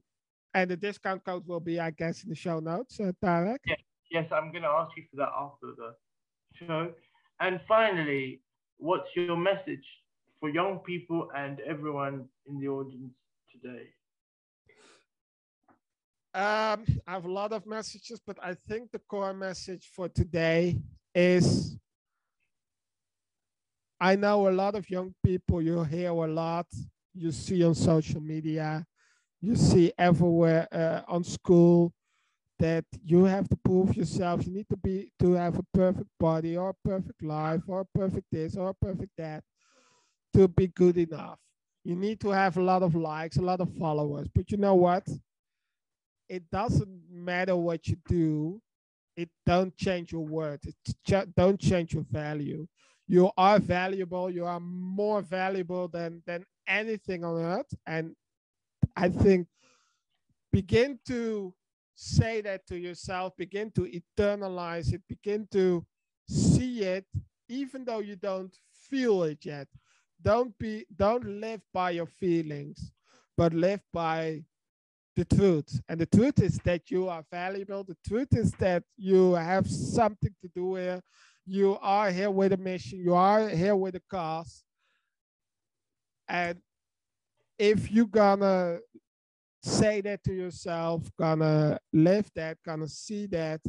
and 0.53 0.69
the 0.69 0.77
discount 0.77 1.23
code 1.23 1.47
will 1.47 1.59
be, 1.59 1.79
I 1.79 1.91
guess, 1.91 2.23
in 2.23 2.29
the 2.29 2.35
show 2.35 2.59
notes, 2.59 2.99
uh, 2.99 3.11
Tarek. 3.23 3.57
Yeah. 3.65 3.75
Yes, 4.11 4.27
I'm 4.31 4.51
going 4.51 4.61
to 4.61 4.69
ask 4.69 4.91
you 4.95 5.03
for 5.09 5.17
that 5.17 5.31
after 5.35 5.73
the 5.75 5.95
show. 6.53 6.91
And 7.39 7.59
finally, 7.67 8.41
what's 8.77 9.09
your 9.15 9.35
message 9.35 9.83
for 10.39 10.49
young 10.49 10.79
people 10.79 11.29
and 11.35 11.59
everyone 11.61 12.25
in 12.47 12.59
the 12.59 12.67
audience 12.67 13.13
today? 13.51 13.87
Um, 16.35 16.85
I 17.07 17.13
have 17.13 17.25
a 17.25 17.31
lot 17.31 17.53
of 17.53 17.65
messages, 17.65 18.19
but 18.25 18.37
I 18.41 18.53
think 18.53 18.91
the 18.91 18.99
core 18.99 19.33
message 19.33 19.89
for 19.95 20.09
today 20.09 20.79
is 21.15 21.77
I 23.99 24.15
know 24.15 24.47
a 24.47 24.51
lot 24.51 24.75
of 24.75 24.89
young 24.89 25.13
people, 25.23 25.61
you 25.61 25.83
hear 25.83 26.09
a 26.09 26.27
lot, 26.27 26.67
you 27.15 27.31
see 27.31 27.63
on 27.63 27.73
social 27.73 28.19
media, 28.19 28.85
you 29.43 29.55
see 29.57 29.93
everywhere 29.99 30.67
uh, 30.71 31.01
on 31.07 31.23
school, 31.23 31.93
that 32.59 32.85
you 33.03 33.25
have 33.25 33.49
to 33.49 33.57
prove 33.57 33.95
yourself. 33.95 34.45
You 34.45 34.53
need 34.53 34.69
to 34.69 34.77
be 34.77 35.11
to 35.19 35.33
have 35.33 35.59
a 35.59 35.65
perfect 35.73 36.09
body 36.19 36.57
or 36.57 36.69
a 36.69 36.87
perfect 36.89 37.23
life 37.23 37.63
or 37.67 37.81
a 37.81 37.99
perfect 37.99 38.27
this 38.31 38.55
or 38.55 38.69
a 38.69 38.73
perfect 38.73 39.11
that 39.17 39.43
to 40.33 40.47
be 40.47 40.67
good 40.67 40.97
enough. 40.97 41.39
You 41.83 41.95
need 41.95 42.19
to 42.21 42.29
have 42.29 42.57
a 42.57 42.63
lot 42.63 42.83
of 42.83 42.95
likes, 42.95 43.37
a 43.37 43.41
lot 43.41 43.61
of 43.61 43.73
followers. 43.77 44.29
But 44.33 44.51
you 44.51 44.57
know 44.57 44.75
what? 44.75 45.07
It 46.29 46.49
doesn't 46.49 47.03
matter 47.09 47.55
what 47.55 47.87
you 47.87 47.97
do. 48.07 48.61
It 49.15 49.29
don't 49.45 49.75
change 49.77 50.11
your 50.11 50.25
worth. 50.25 50.65
It 50.65 51.35
don't 51.35 51.59
change 51.59 51.93
your 51.93 52.03
value. 52.03 52.67
You 53.07 53.31
are 53.37 53.59
valuable. 53.59 54.29
You 54.29 54.45
are 54.45 54.59
more 54.59 55.21
valuable 55.21 55.87
than 55.87 56.23
than 56.25 56.45
anything 56.67 57.23
on 57.23 57.41
earth. 57.41 57.73
And 57.85 58.15
I 58.95 59.09
think 59.09 59.47
begin 60.51 60.99
to 61.07 61.53
say 61.95 62.41
that 62.41 62.65
to 62.67 62.77
yourself, 62.77 63.35
begin 63.37 63.71
to 63.71 63.81
eternalize 63.81 64.93
it, 64.93 65.01
begin 65.07 65.47
to 65.51 65.85
see 66.27 66.81
it, 66.81 67.05
even 67.47 67.85
though 67.85 67.99
you 67.99 68.15
don't 68.15 68.55
feel 68.89 69.23
it 69.23 69.45
yet. 69.45 69.67
Don't 70.21 70.57
be 70.57 70.85
don't 70.95 71.25
live 71.25 71.61
by 71.73 71.91
your 71.91 72.05
feelings, 72.05 72.91
but 73.35 73.53
live 73.53 73.81
by 73.91 74.43
the 75.15 75.25
truth. 75.25 75.81
And 75.89 75.99
the 75.99 76.05
truth 76.05 76.41
is 76.41 76.59
that 76.63 76.89
you 76.89 77.09
are 77.09 77.25
valuable. 77.31 77.83
The 77.83 77.97
truth 78.07 78.29
is 78.31 78.51
that 78.53 78.83
you 78.97 79.33
have 79.33 79.67
something 79.69 80.33
to 80.41 80.47
do 80.55 80.75
here. 80.75 81.01
You 81.45 81.77
are 81.81 82.09
here 82.09 82.31
with 82.31 82.53
a 82.53 82.57
mission. 82.57 82.99
You 82.99 83.15
are 83.15 83.49
here 83.49 83.75
with 83.75 83.95
a 83.95 84.01
cause. 84.09 84.63
And 86.29 86.59
if 87.57 87.91
you're 87.91 88.05
gonna 88.05 88.79
say 89.61 90.01
that 90.01 90.23
to 90.23 90.33
yourself, 90.33 91.09
gonna 91.17 91.79
live 91.91 92.29
that, 92.35 92.57
gonna 92.65 92.87
see 92.87 93.25
that, 93.27 93.61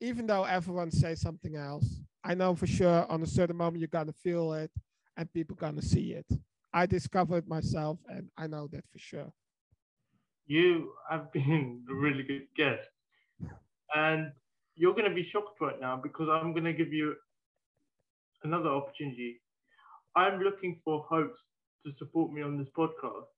even 0.00 0.26
though 0.26 0.44
everyone 0.44 0.90
says 0.90 1.20
something 1.20 1.56
else. 1.56 2.00
I 2.22 2.34
know 2.34 2.54
for 2.54 2.66
sure 2.66 3.06
on 3.10 3.22
a 3.22 3.26
certain 3.26 3.56
moment 3.56 3.80
you're 3.80 3.88
gonna 3.88 4.12
feel 4.12 4.52
it 4.54 4.70
and 5.16 5.32
people 5.32 5.56
gonna 5.56 5.82
see 5.82 6.12
it. 6.12 6.26
I 6.72 6.86
discovered 6.86 7.48
myself 7.48 7.98
and 8.08 8.28
I 8.36 8.46
know 8.46 8.68
that 8.68 8.84
for 8.90 8.98
sure. 8.98 9.32
You 10.46 10.92
have 11.08 11.32
been 11.32 11.82
a 11.88 11.94
really 11.94 12.22
good 12.22 12.46
guest. 12.56 12.88
And 13.94 14.32
you're 14.74 14.94
gonna 14.94 15.14
be 15.14 15.28
shocked 15.32 15.60
right 15.60 15.80
now 15.80 15.96
because 16.02 16.28
I'm 16.28 16.54
gonna 16.54 16.72
give 16.72 16.92
you 16.92 17.14
another 18.42 18.70
opportunity. 18.70 19.40
I'm 20.16 20.40
looking 20.40 20.80
for 20.84 21.04
hosts 21.08 21.38
to 21.84 21.92
support 21.98 22.32
me 22.32 22.42
on 22.42 22.58
this 22.58 22.68
podcast. 22.76 23.28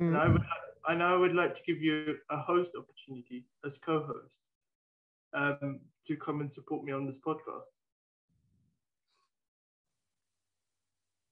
Mm. 0.00 0.08
And 0.08 0.16
I 0.16 0.28
would 0.28 0.42
and 0.88 1.02
I 1.02 1.16
would 1.16 1.34
like 1.34 1.54
to 1.54 1.60
give 1.66 1.82
you 1.82 2.16
a 2.30 2.38
host 2.38 2.70
opportunity 2.76 3.44
as 3.64 3.72
co-host 3.84 4.32
um, 5.34 5.80
to 6.06 6.16
come 6.16 6.40
and 6.40 6.50
support 6.54 6.84
me 6.84 6.92
on 6.92 7.06
this 7.06 7.16
podcast. 7.26 7.68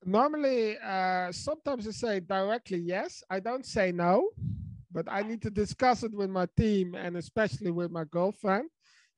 Normally, 0.05 0.77
uh, 0.79 1.33
sometimes 1.33 1.89
I 1.89 1.91
say 1.91 2.21
directly 2.21 2.79
yes. 2.79 3.25
I 3.29 3.41
don't 3.41 3.67
say 3.67 3.91
no, 3.91 4.29
but 4.93 5.07
I 5.11 5.23
need 5.23 5.43
to 5.43 5.51
discuss 5.51 6.05
it 6.05 6.15
with 6.15 6.31
my 6.31 6.47
team 6.57 6.95
and 6.95 7.17
especially 7.17 7.73
with 7.73 7.91
my 7.91 8.05
girlfriend 8.05 8.69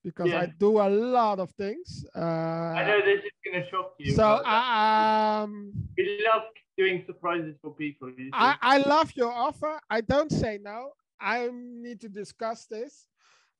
because 0.02 0.28
yeah. 0.28 0.40
I 0.40 0.52
do 0.58 0.78
a 0.78 0.88
lot 0.88 1.40
of 1.40 1.50
things. 1.52 2.06
Uh, 2.16 2.20
I 2.20 2.86
know 2.86 3.00
this 3.04 3.22
is 3.24 3.30
going 3.44 3.62
to 3.62 3.68
shock 3.70 3.94
you. 3.98 4.12
So, 4.12 4.44
um, 4.44 5.72
we 5.96 6.24
love 6.24 6.42
doing 6.78 7.02
surprises 7.06 7.56
for 7.60 7.72
people. 7.72 8.10
I, 8.32 8.56
I 8.62 8.78
love 8.78 9.12
your 9.16 9.32
offer. 9.32 9.80
I 9.90 10.00
don't 10.00 10.30
say 10.30 10.58
no. 10.62 10.92
I 11.20 11.50
need 11.52 12.00
to 12.02 12.08
discuss 12.08 12.66
this. 12.66 13.08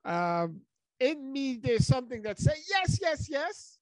Um, 0.05 0.61
in 1.01 1.33
me, 1.33 1.59
there's 1.61 1.87
something 1.87 2.23
that 2.23 2.39
say 2.39 2.55
yes, 2.71 2.99
yes, 3.03 3.29
yes. 3.29 3.79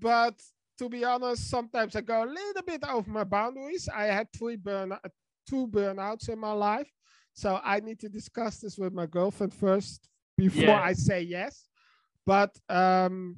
But 0.00 0.40
to 0.78 0.88
be 0.88 1.04
honest, 1.04 1.48
sometimes 1.50 1.94
I 1.94 2.00
go 2.00 2.24
a 2.24 2.26
little 2.26 2.62
bit 2.66 2.82
over 2.88 3.10
my 3.10 3.24
boundaries. 3.24 3.88
I 3.94 4.04
had 4.04 4.32
three 4.32 4.56
burn, 4.56 4.96
two 5.48 5.68
burnouts 5.68 6.30
in 6.30 6.38
my 6.38 6.52
life, 6.52 6.90
so 7.34 7.60
I 7.62 7.80
need 7.80 8.00
to 8.00 8.08
discuss 8.08 8.58
this 8.58 8.78
with 8.78 8.92
my 8.92 9.06
girlfriend 9.06 9.52
first 9.52 10.08
before 10.36 10.64
yeah. 10.64 10.82
I 10.82 10.94
say 10.94 11.20
yes. 11.22 11.68
But 12.26 12.58
um, 12.68 13.36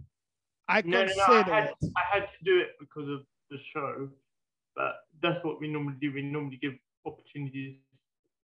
I 0.69 0.83
no, 0.83 1.01
consider 1.01 1.29
no, 1.29 1.35
no, 1.35 1.53
I 1.53 1.61
had, 1.61 1.65
it. 1.65 1.91
I 1.97 2.15
had 2.15 2.21
to 2.21 2.45
do 2.45 2.59
it 2.61 2.71
because 2.79 3.09
of 3.09 3.21
the 3.51 3.59
show 3.75 4.09
but 4.75 4.95
that's 5.23 5.45
what 5.45 5.61
we 5.61 5.69
normally 5.69 5.97
do. 6.01 6.13
We 6.13 6.23
normally 6.23 6.59
give 6.61 6.73
opportunities 7.07 7.77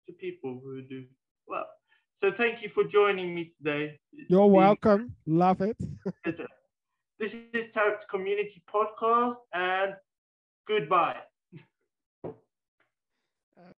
to 0.07 0.13
people 0.13 0.61
who 0.63 0.81
do 0.83 1.03
well. 1.47 1.65
So 2.21 2.31
thank 2.37 2.61
you 2.63 2.69
for 2.73 2.83
joining 2.83 3.35
me 3.35 3.53
today. 3.57 3.99
You're 4.29 4.47
welcome. 4.47 5.15
Love 5.25 5.61
it. 5.61 5.77
this 6.25 7.31
is 7.53 7.65
Tarek's 7.75 8.05
Community 8.09 8.63
Podcast, 8.73 9.35
and 9.53 9.93
goodbye. 10.67 11.17